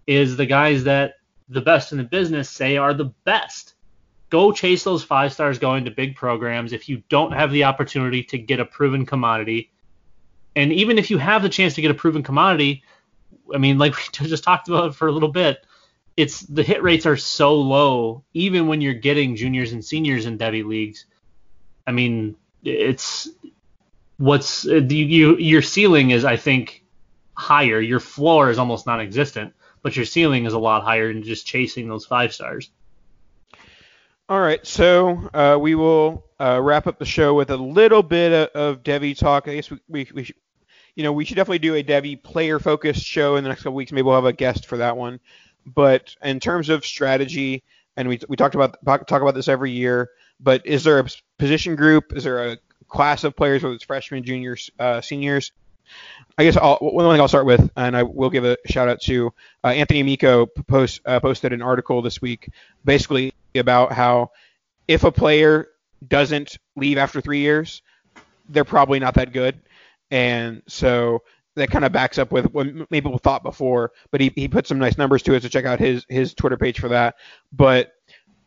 is 0.07 0.35
the 0.35 0.45
guys 0.45 0.85
that 0.85 1.15
the 1.49 1.61
best 1.61 1.91
in 1.91 1.97
the 1.97 2.03
business 2.03 2.49
say 2.49 2.77
are 2.77 2.93
the 2.93 3.13
best. 3.23 3.75
Go 4.29 4.51
chase 4.51 4.83
those 4.83 5.03
five 5.03 5.33
stars 5.33 5.59
going 5.59 5.85
to 5.85 5.91
big 5.91 6.15
programs 6.15 6.73
if 6.73 6.89
you 6.89 7.01
don't 7.09 7.31
have 7.31 7.51
the 7.51 7.63
opportunity 7.63 8.23
to 8.23 8.37
get 8.37 8.59
a 8.59 8.65
proven 8.65 9.05
commodity. 9.05 9.71
And 10.55 10.73
even 10.73 10.97
if 10.97 11.09
you 11.09 11.17
have 11.17 11.43
the 11.43 11.49
chance 11.49 11.75
to 11.75 11.81
get 11.81 11.91
a 11.91 11.95
proven 11.95 12.23
commodity, 12.23 12.83
I 13.53 13.57
mean, 13.57 13.77
like 13.77 13.95
we 14.19 14.27
just 14.27 14.43
talked 14.43 14.67
about 14.67 14.95
for 14.95 15.07
a 15.07 15.11
little 15.11 15.31
bit, 15.31 15.65
it's 16.17 16.41
the 16.41 16.63
hit 16.63 16.81
rates 16.81 17.05
are 17.05 17.15
so 17.15 17.55
low, 17.55 18.23
even 18.33 18.67
when 18.67 18.81
you're 18.81 18.93
getting 18.93 19.35
juniors 19.35 19.71
and 19.71 19.85
seniors 19.85 20.25
in 20.25 20.37
Devy 20.37 20.65
leagues. 20.65 21.05
I 21.85 21.91
mean, 21.91 22.35
it's 22.63 23.29
what's 24.17 24.65
you, 24.65 24.81
you 24.81 25.37
your 25.37 25.61
ceiling 25.61 26.09
is 26.09 26.25
I 26.25 26.35
think 26.35 26.83
higher. 27.35 27.79
Your 27.79 27.99
floor 27.99 28.49
is 28.49 28.57
almost 28.57 28.87
non-existent, 28.87 29.53
but 29.83 29.95
your 29.95 30.05
ceiling 30.05 30.45
is 30.45 30.53
a 30.53 30.59
lot 30.59 30.83
higher 30.83 31.13
than 31.13 31.21
just 31.21 31.45
chasing 31.45 31.87
those 31.87 32.05
five 32.05 32.33
stars. 32.33 32.71
All 34.29 34.41
right, 34.41 34.65
so 34.67 35.29
uh, 35.33 35.57
we 35.57 35.75
will 35.75 36.25
uh, 36.37 36.59
wrap 36.61 36.85
up 36.85 36.99
the 36.99 37.05
show 37.05 37.33
with 37.33 37.49
a 37.49 37.55
little 37.55 38.03
bit 38.03 38.33
of, 38.33 38.49
of 38.61 38.83
Devy 38.83 39.17
talk. 39.17 39.47
I 39.47 39.55
guess 39.55 39.71
we, 39.71 39.79
we, 39.87 40.07
we 40.13 40.23
should, 40.25 40.35
you 40.95 41.03
know, 41.03 41.13
we 41.13 41.23
should 41.23 41.37
definitely 41.37 41.59
do 41.59 41.75
a 41.75 41.83
Devy 41.83 42.21
player 42.21 42.59
focused 42.59 43.05
show 43.05 43.37
in 43.37 43.45
the 43.45 43.49
next 43.49 43.63
couple 43.63 43.75
weeks. 43.75 43.93
Maybe 43.93 44.01
we'll 44.01 44.15
have 44.15 44.25
a 44.25 44.33
guest 44.33 44.65
for 44.65 44.75
that 44.79 44.97
one. 44.97 45.21
But 45.65 46.13
in 46.21 46.41
terms 46.41 46.67
of 46.67 46.85
strategy, 46.85 47.63
and 47.95 48.09
we, 48.09 48.19
we 48.27 48.35
talked 48.35 48.53
about 48.53 48.75
talk 48.85 49.21
about 49.21 49.33
this 49.33 49.47
every 49.47 49.71
year. 49.71 50.09
But 50.41 50.65
is 50.65 50.83
there 50.83 50.99
a 50.99 51.07
position 51.39 51.77
group? 51.77 52.11
Is 52.13 52.25
there 52.25 52.51
a 52.51 52.57
class 52.89 53.23
of 53.23 53.33
players, 53.33 53.63
whether 53.63 53.75
it's 53.75 53.85
freshmen, 53.85 54.23
juniors, 54.25 54.69
uh, 54.77 54.99
seniors? 54.99 55.53
I 56.37 56.43
guess 56.43 56.57
I'll, 56.57 56.75
one 56.79 57.09
thing 57.13 57.21
I'll 57.21 57.29
start 57.29 57.45
with, 57.45 57.69
and 57.77 57.95
I 57.95 58.03
will 58.03 58.29
give 58.29 58.43
a 58.43 58.57
shout 58.65 58.89
out 58.89 58.99
to 59.03 59.33
uh, 59.63 59.67
Anthony 59.67 60.01
Amico 60.01 60.45
post, 60.45 60.99
uh, 61.05 61.21
posted 61.21 61.53
an 61.53 61.61
article 61.61 62.01
this 62.01 62.21
week, 62.21 62.49
basically 62.83 63.31
about 63.57 63.91
how 63.91 64.31
if 64.87 65.03
a 65.03 65.11
player 65.11 65.67
doesn't 66.05 66.57
leave 66.75 66.97
after 66.97 67.21
three 67.21 67.39
years, 67.39 67.81
they're 68.49 68.63
probably 68.63 68.99
not 68.99 69.15
that 69.15 69.33
good. 69.33 69.59
And 70.11 70.61
so 70.67 71.23
that 71.55 71.71
kind 71.71 71.83
of 71.83 71.91
backs 71.91 72.17
up 72.17 72.31
with 72.31 72.45
what 72.53 72.67
maybe 72.67 73.01
people 73.01 73.17
thought 73.17 73.43
before, 73.43 73.91
but 74.11 74.21
he, 74.21 74.31
he 74.35 74.47
put 74.47 74.67
some 74.67 74.79
nice 74.79 74.97
numbers 74.97 75.23
to 75.23 75.33
it. 75.33 75.43
So 75.43 75.49
check 75.49 75.65
out 75.65 75.79
his 75.79 76.05
his 76.07 76.33
Twitter 76.33 76.57
page 76.57 76.79
for 76.79 76.89
that. 76.89 77.15
But 77.51 77.93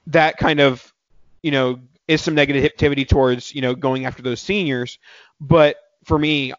that 0.07 0.37
kind 0.39 0.61
of 0.61 0.93
you 1.43 1.51
know 1.51 1.81
is 2.09 2.23
some 2.23 2.35
negativity 2.35 3.07
towards 3.07 3.55
you 3.55 3.61
know 3.61 3.75
going 3.75 4.07
after 4.07 4.23
those 4.23 4.41
seniors. 4.41 4.99
But 5.41 5.77
for 6.05 6.19
me, 6.19 6.55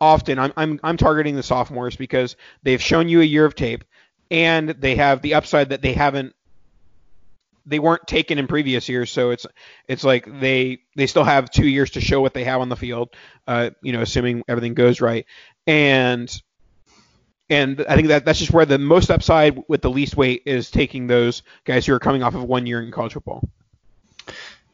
often 0.00 0.38
I'm 0.38 0.52
I'm 0.56 0.80
I'm 0.82 0.96
targeting 0.96 1.34
the 1.34 1.42
sophomores 1.42 1.96
because 1.96 2.36
they've 2.62 2.82
shown 2.82 3.08
you 3.08 3.20
a 3.20 3.24
year 3.24 3.44
of 3.44 3.54
tape 3.54 3.84
and 4.30 4.70
they 4.70 4.96
have 4.96 5.22
the 5.22 5.34
upside 5.34 5.70
that 5.70 5.82
they 5.82 5.92
haven't 5.92 6.34
they 7.70 7.78
weren't 7.78 8.06
taken 8.06 8.38
in 8.38 8.46
previous 8.46 8.88
years, 8.88 9.10
so 9.10 9.30
it's 9.30 9.46
it's 9.88 10.04
like 10.04 10.40
they 10.40 10.80
they 10.96 11.06
still 11.06 11.24
have 11.24 11.50
two 11.50 11.66
years 11.66 11.92
to 11.92 12.00
show 12.00 12.20
what 12.20 12.34
they 12.34 12.44
have 12.44 12.60
on 12.60 12.68
the 12.68 12.76
field, 12.76 13.10
uh, 13.46 13.70
you 13.80 13.92
know, 13.92 14.02
assuming 14.02 14.42
everything 14.48 14.74
goes 14.74 15.00
right, 15.00 15.24
and 15.66 16.30
and 17.48 17.84
I 17.88 17.94
think 17.94 18.08
that 18.08 18.24
that's 18.24 18.40
just 18.40 18.52
where 18.52 18.66
the 18.66 18.78
most 18.78 19.10
upside 19.10 19.62
with 19.68 19.82
the 19.82 19.90
least 19.90 20.16
weight 20.16 20.42
is 20.46 20.70
taking 20.70 21.06
those 21.06 21.42
guys 21.64 21.86
who 21.86 21.94
are 21.94 22.00
coming 22.00 22.22
off 22.22 22.34
of 22.34 22.42
one 22.42 22.66
year 22.66 22.82
in 22.82 22.90
college 22.90 23.12
football. 23.12 23.48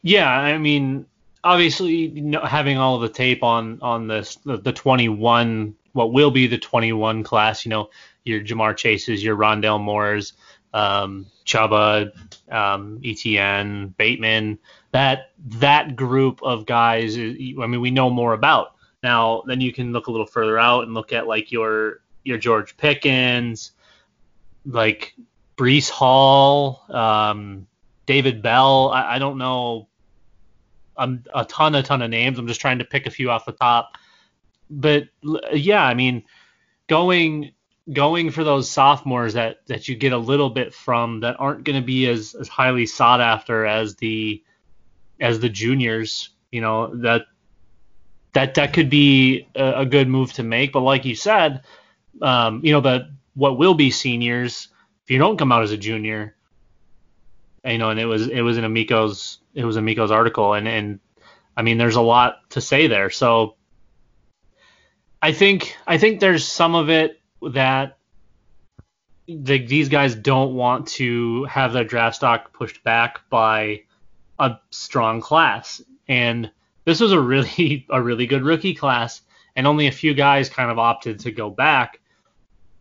Yeah, 0.01 0.29
I 0.29 0.57
mean, 0.57 1.05
obviously, 1.43 1.93
you 1.93 2.21
know, 2.21 2.41
having 2.41 2.77
all 2.77 2.95
of 2.95 3.01
the 3.01 3.09
tape 3.09 3.43
on 3.43 3.79
on 3.81 4.07
this 4.07 4.35
the, 4.37 4.57
the 4.57 4.73
21, 4.73 5.75
what 5.93 6.11
will 6.11 6.31
be 6.31 6.47
the 6.47 6.57
21 6.57 7.23
class, 7.23 7.63
you 7.63 7.69
know, 7.69 7.89
your 8.23 8.41
Ja'Marr 8.41 8.75
Chases, 8.75 9.23
your 9.23 9.35
Rondale 9.35 9.81
Moores, 9.81 10.33
um, 10.73 11.25
Chuba, 11.45 12.11
um, 12.51 13.01
Etienne, 13.03 13.93
Bateman, 13.97 14.59
that 14.91 15.31
that 15.45 15.95
group 15.95 16.41
of 16.43 16.65
guys. 16.65 17.17
I 17.17 17.21
mean, 17.21 17.81
we 17.81 17.91
know 17.91 18.09
more 18.09 18.33
about 18.33 18.75
now. 19.03 19.43
Then 19.45 19.61
you 19.61 19.73
can 19.73 19.91
look 19.91 20.07
a 20.07 20.11
little 20.11 20.25
further 20.25 20.57
out 20.57 20.83
and 20.83 20.93
look 20.93 21.13
at 21.13 21.27
like 21.27 21.51
your 21.51 22.01
your 22.23 22.37
George 22.37 22.75
Pickens, 22.77 23.71
like 24.65 25.13
Breece 25.55 25.89
Hall, 25.89 26.83
um, 26.89 27.67
David 28.05 28.41
Bell. 28.41 28.89
I, 28.89 29.15
I 29.15 29.19
don't 29.19 29.37
know 29.37 29.87
a, 30.97 31.17
a 31.33 31.45
ton, 31.45 31.75
a 31.75 31.83
ton 31.83 32.01
of 32.01 32.09
names. 32.09 32.37
I'm 32.37 32.47
just 32.47 32.61
trying 32.61 32.79
to 32.79 32.85
pick 32.85 33.07
a 33.07 33.11
few 33.11 33.29
off 33.29 33.45
the 33.45 33.51
top. 33.53 33.97
But 34.69 35.05
yeah, 35.53 35.83
I 35.83 35.93
mean, 35.93 36.23
going 36.87 37.51
going 37.91 38.31
for 38.31 38.43
those 38.43 38.69
sophomores 38.69 39.33
that 39.33 39.65
that 39.67 39.87
you 39.87 39.95
get 39.95 40.13
a 40.13 40.17
little 40.17 40.49
bit 40.49 40.73
from 40.73 41.21
that 41.21 41.37
aren't 41.39 41.63
going 41.63 41.79
to 41.79 41.85
be 41.85 42.07
as 42.07 42.35
as 42.35 42.47
highly 42.47 42.85
sought 42.85 43.21
after 43.21 43.65
as 43.65 43.95
the 43.95 44.43
as 45.19 45.39
the 45.39 45.49
juniors 45.49 46.29
you 46.51 46.61
know 46.61 46.95
that 46.97 47.23
that 48.33 48.53
that 48.53 48.73
could 48.73 48.89
be 48.89 49.47
a, 49.55 49.81
a 49.81 49.85
good 49.85 50.07
move 50.07 50.31
to 50.33 50.43
make. 50.43 50.71
But 50.71 50.81
like 50.81 51.05
you 51.05 51.15
said, 51.15 51.63
um, 52.21 52.61
you 52.63 52.71
know, 52.71 52.81
that 52.81 53.09
what 53.33 53.57
will 53.57 53.73
be 53.73 53.89
seniors 53.89 54.67
if 55.03 55.11
you 55.11 55.17
don't 55.17 55.37
come 55.37 55.51
out 55.51 55.63
as 55.63 55.71
a 55.71 55.77
junior, 55.77 56.35
you 57.65 57.77
know, 57.77 57.89
and 57.89 57.99
it 57.99 58.05
was 58.05 58.27
it 58.27 58.41
was 58.41 58.57
in 58.57 58.63
Amico's 58.63 59.39
it 59.53 59.65
was 59.65 59.77
Amico's 59.77 60.11
article, 60.11 60.53
and 60.53 60.67
and 60.67 60.99
I 61.55 61.63
mean, 61.63 61.77
there's 61.77 61.95
a 61.95 62.01
lot 62.01 62.49
to 62.51 62.61
say 62.61 62.87
there. 62.87 63.09
So 63.09 63.55
I 65.21 65.31
think 65.31 65.75
I 65.87 65.97
think 65.97 66.19
there's 66.19 66.45
some 66.45 66.75
of 66.75 66.89
it 66.89 67.19
that 67.41 67.97
the, 69.27 69.65
these 69.65 69.89
guys 69.89 70.15
don't 70.15 70.55
want 70.55 70.87
to 70.87 71.43
have 71.45 71.73
their 71.73 71.83
draft 71.83 72.15
stock 72.15 72.53
pushed 72.53 72.83
back 72.83 73.29
by 73.29 73.81
a 74.39 74.57
strong 74.69 75.21
class, 75.21 75.81
and 76.07 76.49
this 76.85 76.99
was 76.99 77.11
a 77.11 77.19
really 77.19 77.85
a 77.89 78.01
really 78.01 78.25
good 78.25 78.43
rookie 78.43 78.73
class, 78.73 79.21
and 79.55 79.67
only 79.67 79.87
a 79.87 79.91
few 79.91 80.13
guys 80.13 80.49
kind 80.49 80.71
of 80.71 80.79
opted 80.79 81.19
to 81.21 81.31
go 81.31 81.49
back. 81.49 81.99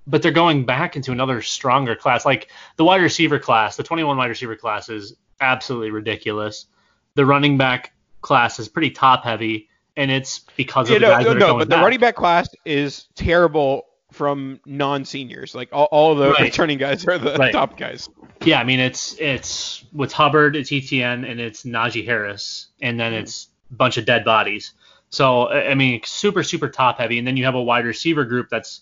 But 0.07 0.23
they're 0.23 0.31
going 0.31 0.64
back 0.64 0.95
into 0.95 1.11
another 1.11 1.42
stronger 1.42 1.97
class. 1.97 2.25
Like 2.25 2.49
the 2.77 2.85
wide 2.85 3.03
receiver 3.03 3.40
class, 3.40 3.77
the 3.77 3.83
21 3.83 4.16
wide 4.16 4.29
receiver 4.29 4.55
class 4.55 4.88
is 4.88 5.16
absolutely 5.40 5.90
ridiculous. 5.90 6.66
The 7.14 7.27
running 7.27 7.59
back 7.59 7.92
class 8.21 8.61
is 8.61 8.69
pretty 8.69 8.90
top 8.90 9.25
heavy, 9.25 9.69
and 9.97 10.12
it's 10.12 10.45
because 10.57 10.88
of 10.88 10.92
Yeah, 10.92 10.99
the 11.01 11.07
no, 11.07 11.11
guys 11.11 11.25
no, 11.25 11.29
that 11.31 11.37
are 11.37 11.40
no, 11.40 11.47
going 11.47 11.59
but 11.59 11.71
the 11.71 11.83
running 11.83 11.99
back 11.99 12.14
class 12.14 12.49
is 12.64 13.07
terrible 13.16 13.87
from 14.16 14.59
non-seniors. 14.64 15.55
Like 15.55 15.68
all, 15.72 15.88
all 15.92 16.14
the 16.14 16.31
Right. 16.31 16.40
returning 16.40 16.79
guys 16.79 17.07
are 17.07 17.18
the 17.18 17.35
Right. 17.35 17.52
top 17.52 17.76
guys. 17.76 18.09
Yeah, 18.44 18.61
I 18.61 18.64
mean 18.64 18.81
it's 18.81 19.14
it's 19.20 19.85
with 19.92 20.12
Hubbard, 20.12 20.57
it's 20.57 20.72
Etienne, 20.72 21.24
and 21.24 21.40
it's 21.40 21.64
Najee 21.64 22.05
Harris, 22.05 22.68
and 22.81 22.98
then 22.98 23.12
mm-hmm. 23.12 23.22
it's 23.22 23.48
a 23.70 23.74
bunch 23.74 23.98
of 23.98 24.07
dead 24.07 24.24
bodies. 24.24 24.72
So 25.11 25.48
I 25.48 25.70
I 25.70 25.74
mean, 25.74 26.00
super 26.05 26.42
super 26.42 26.68
top 26.68 26.98
heavy, 26.98 27.18
and 27.18 27.26
then 27.26 27.37
you 27.37 27.44
have 27.44 27.55
a 27.55 27.62
wide 27.62 27.85
receiver 27.85 28.24
group 28.24 28.48
that's 28.50 28.81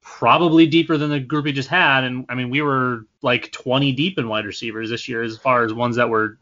probably 0.00 0.66
deeper 0.66 0.96
than 0.96 1.10
the 1.10 1.20
group 1.20 1.44
we 1.44 1.52
just 1.52 1.68
had, 1.68 2.04
and 2.04 2.26
I 2.28 2.34
mean 2.34 2.50
we 2.50 2.60
were 2.60 3.06
like 3.22 3.52
20 3.52 3.92
deep 3.92 4.18
in 4.18 4.28
wide 4.28 4.46
receivers 4.46 4.90
this 4.90 5.08
year 5.08 5.22
as 5.22 5.38
far 5.38 5.64
as 5.64 5.72
ones 5.72 5.96
that 5.96 6.08
were 6.08 6.38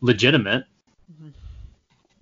legitimate. 0.00 0.64
Mm-hmm. 1.12 1.30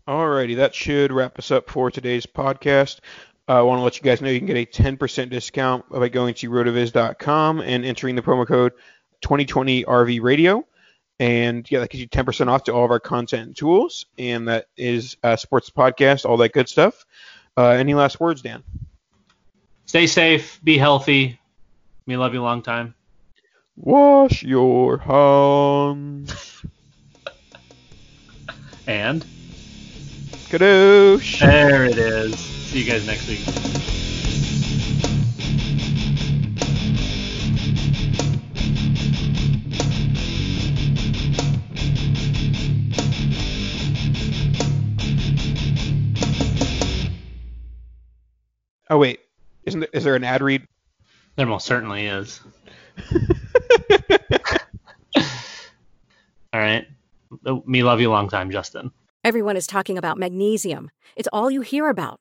Alrighty, 0.08 0.56
that 0.56 0.74
should 0.74 1.12
wrap 1.12 1.38
us 1.38 1.50
up 1.50 1.68
for 1.68 1.90
today's 1.90 2.24
podcast. 2.24 3.00
Uh, 3.48 3.54
I 3.54 3.62
want 3.62 3.78
to 3.78 3.82
let 3.82 3.96
you 3.96 4.02
guys 4.02 4.20
know 4.20 4.28
you 4.28 4.40
can 4.40 4.46
get 4.46 4.56
a 4.56 4.66
10% 4.66 5.30
discount 5.30 5.88
by 5.88 6.08
going 6.08 6.34
to 6.34 6.50
rotoviz.com 6.50 7.61
and 7.61 7.84
entering 7.84 8.14
the 8.14 8.22
promo 8.22 8.46
code 8.46 8.72
2020RV 9.24 10.20
Radio. 10.20 10.66
And 11.18 11.68
yeah, 11.70 11.80
that 11.80 11.90
gives 11.90 12.02
you 12.02 12.08
10% 12.08 12.48
off 12.48 12.64
to 12.64 12.72
all 12.72 12.84
of 12.84 12.90
our 12.90 13.00
content 13.00 13.46
and 13.46 13.56
tools. 13.56 14.06
And 14.18 14.48
that 14.48 14.66
is 14.76 15.16
uh, 15.22 15.37
sports 15.37 15.70
podcast, 15.70 16.26
all 16.26 16.37
that 16.37 16.52
good 16.52 16.68
stuff. 16.68 17.06
Uh, 17.56 17.70
any 17.70 17.94
last 17.94 18.20
words, 18.20 18.42
Dan? 18.42 18.62
Stay 19.87 20.06
safe, 20.06 20.61
be 20.62 20.76
healthy. 20.76 21.40
We 22.06 22.16
love 22.18 22.34
you 22.34 22.42
a 22.42 22.44
long 22.44 22.62
time. 22.62 22.94
Wash 23.76 24.42
your 24.42 24.98
hands. 24.98 26.62
And 28.87 29.22
Kadoosh. 30.48 31.40
there 31.40 31.84
it 31.84 31.98
is. 31.98 32.57
See 32.68 32.81
you 32.81 32.85
guys 32.85 33.07
next 33.07 33.26
week. 33.26 33.40
Oh 48.90 48.98
wait, 48.98 49.20
isn't 49.64 49.81
there, 49.81 49.88
is 49.94 50.04
there 50.04 50.14
an 50.14 50.24
ad 50.24 50.42
read? 50.42 50.66
There 51.37 51.46
most 51.46 51.64
certainly 51.64 52.04
is. 52.04 52.38
All 56.52 56.61
right. 56.61 56.87
Oh, 57.46 57.62
me 57.66 57.83
love 57.83 58.02
you 58.02 58.11
a 58.11 58.12
long 58.12 58.28
time, 58.28 58.50
Justin. 58.50 58.90
Everyone 59.24 59.57
is 59.57 59.66
talking 59.66 59.96
about 59.96 60.18
magnesium. 60.18 60.90
It's 61.16 61.28
all 61.33 61.50
you 61.50 61.62
hear 61.62 61.88
about. 61.88 62.20